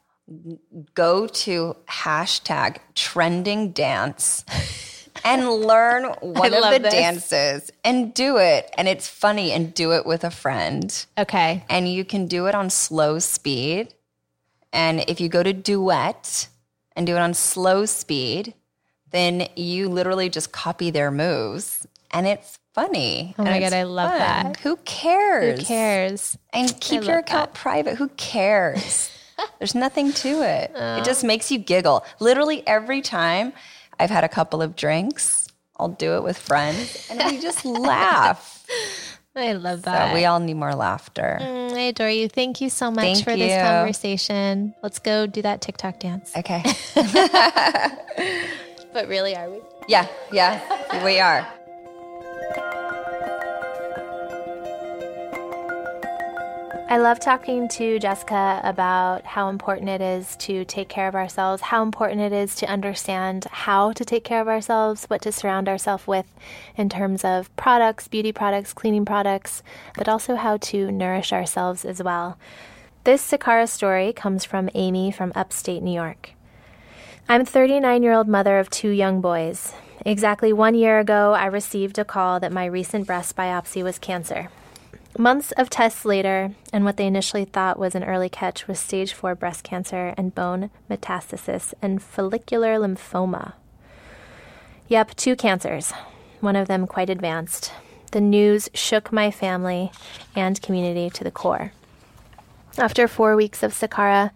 [0.94, 4.44] Go to hashtag trending dance
[5.24, 6.92] and learn one of the this.
[6.92, 8.70] dances and do it.
[8.76, 11.06] And it's funny and do it with a friend.
[11.16, 11.64] Okay.
[11.68, 13.94] And you can do it on slow speed.
[14.72, 16.48] And if you go to duet
[16.94, 18.55] and do it on slow speed,
[19.10, 23.34] then you literally just copy their moves and it's funny.
[23.38, 24.18] Oh my God, I love fun.
[24.18, 24.60] that.
[24.60, 25.60] Who cares?
[25.60, 26.38] Who cares?
[26.52, 27.96] And keep your account private.
[27.96, 29.10] Who cares?
[29.59, 30.70] There's nothing to it.
[30.74, 32.05] It just makes you giggle.
[32.20, 33.52] Literally every time
[33.98, 38.66] I've had a couple of drinks, I'll do it with friends and we just laugh.
[39.36, 40.15] I love So that.
[40.15, 41.39] we all need more laughter.
[41.40, 42.28] Mm, I adore you.
[42.28, 44.74] Thank you so much Thank for this conversation.
[44.82, 46.36] Let's go do that TikTok dance.
[46.36, 46.62] Okay.
[48.93, 49.60] but really, are we?
[49.86, 51.47] Yeah, yeah, we are.
[56.90, 61.60] I love talking to Jessica about how important it is to take care of ourselves,
[61.60, 65.69] how important it is to understand how to take care of ourselves, what to surround
[65.69, 66.24] ourselves with
[66.77, 69.62] in terms of products, beauty products, cleaning products,
[69.98, 72.39] but also how to nourish ourselves as well.
[73.05, 76.31] This Sakara story comes from Amy from upstate New York.
[77.28, 79.74] I'm a 39 year old mother of two young boys.
[80.06, 84.48] Exactly one year ago, I received a call that my recent breast biopsy was cancer.
[85.16, 89.12] Months of tests later, and what they initially thought was an early catch was stage
[89.12, 93.55] 4 breast cancer and bone metastasis and follicular lymphoma.
[94.89, 95.93] Yep, two cancers,
[96.40, 97.72] one of them quite advanced.
[98.12, 99.90] The news shook my family
[100.36, 101.72] and community to the core.
[102.78, 104.30] After four weeks of Sakara,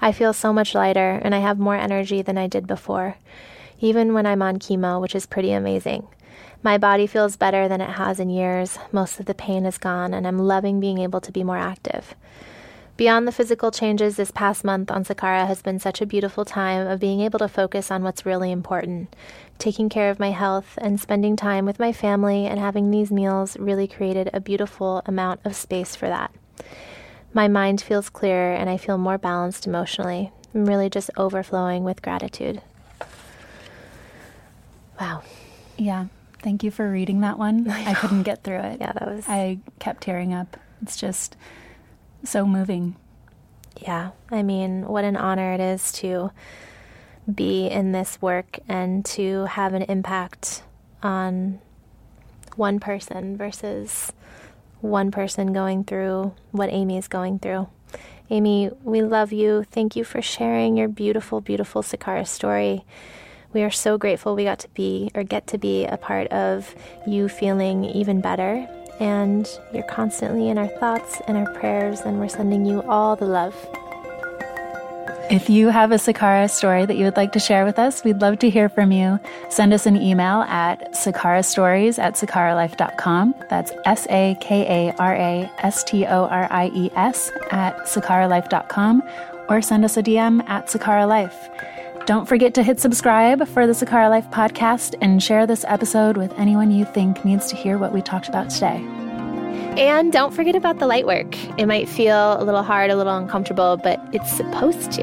[0.00, 3.16] I feel so much lighter and I have more energy than I did before,
[3.80, 6.06] even when I'm on chemo, which is pretty amazing.
[6.62, 8.78] My body feels better than it has in years.
[8.90, 12.14] Most of the pain is gone, and I'm loving being able to be more active.
[12.96, 16.86] Beyond the physical changes this past month on Sakara has been such a beautiful time
[16.86, 19.14] of being able to focus on what's really important.
[19.58, 23.58] Taking care of my health and spending time with my family and having these meals
[23.58, 26.32] really created a beautiful amount of space for that.
[27.34, 30.32] My mind feels clearer and I feel more balanced emotionally.
[30.54, 32.62] I'm really just overflowing with gratitude.
[34.98, 35.22] Wow.
[35.76, 36.06] Yeah.
[36.46, 37.68] Thank you for reading that one.
[37.70, 38.80] I, I couldn't get through it.
[38.80, 39.24] Yeah, that was.
[39.26, 40.56] I kept tearing up.
[40.80, 41.34] It's just
[42.22, 42.94] so moving.
[43.80, 44.12] Yeah.
[44.30, 46.30] I mean, what an honor it is to
[47.34, 50.62] be in this work and to have an impact
[51.02, 51.58] on
[52.54, 54.12] one person versus
[54.80, 57.66] one person going through what Amy is going through.
[58.30, 59.64] Amy, we love you.
[59.64, 62.84] Thank you for sharing your beautiful, beautiful Sakara story.
[63.56, 66.74] We are so grateful we got to be or get to be a part of
[67.06, 68.68] you feeling even better.
[69.00, 73.24] And you're constantly in our thoughts and our prayers, and we're sending you all the
[73.24, 73.54] love.
[75.30, 78.20] If you have a Sakara story that you would like to share with us, we'd
[78.20, 79.18] love to hear from you.
[79.48, 83.34] Send us an email at sakarastories at sakaralife.com.
[83.48, 87.86] That's S A K A R A S T O R I E S at
[87.86, 89.02] sakaralife.com
[89.48, 91.75] or send us a DM at sakaralife.
[92.06, 96.32] Don't forget to hit subscribe for the Sakara Life podcast and share this episode with
[96.38, 98.76] anyone you think needs to hear what we talked about today.
[99.76, 101.36] And don't forget about the light work.
[101.58, 105.02] It might feel a little hard, a little uncomfortable, but it's supposed to.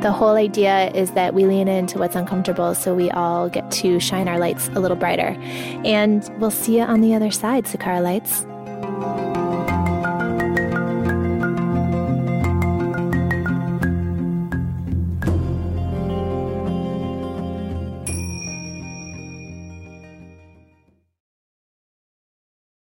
[0.00, 3.98] The whole idea is that we lean into what's uncomfortable so we all get to
[3.98, 5.36] shine our lights a little brighter.
[5.84, 9.37] And we'll see you on the other side, Sakara Lights.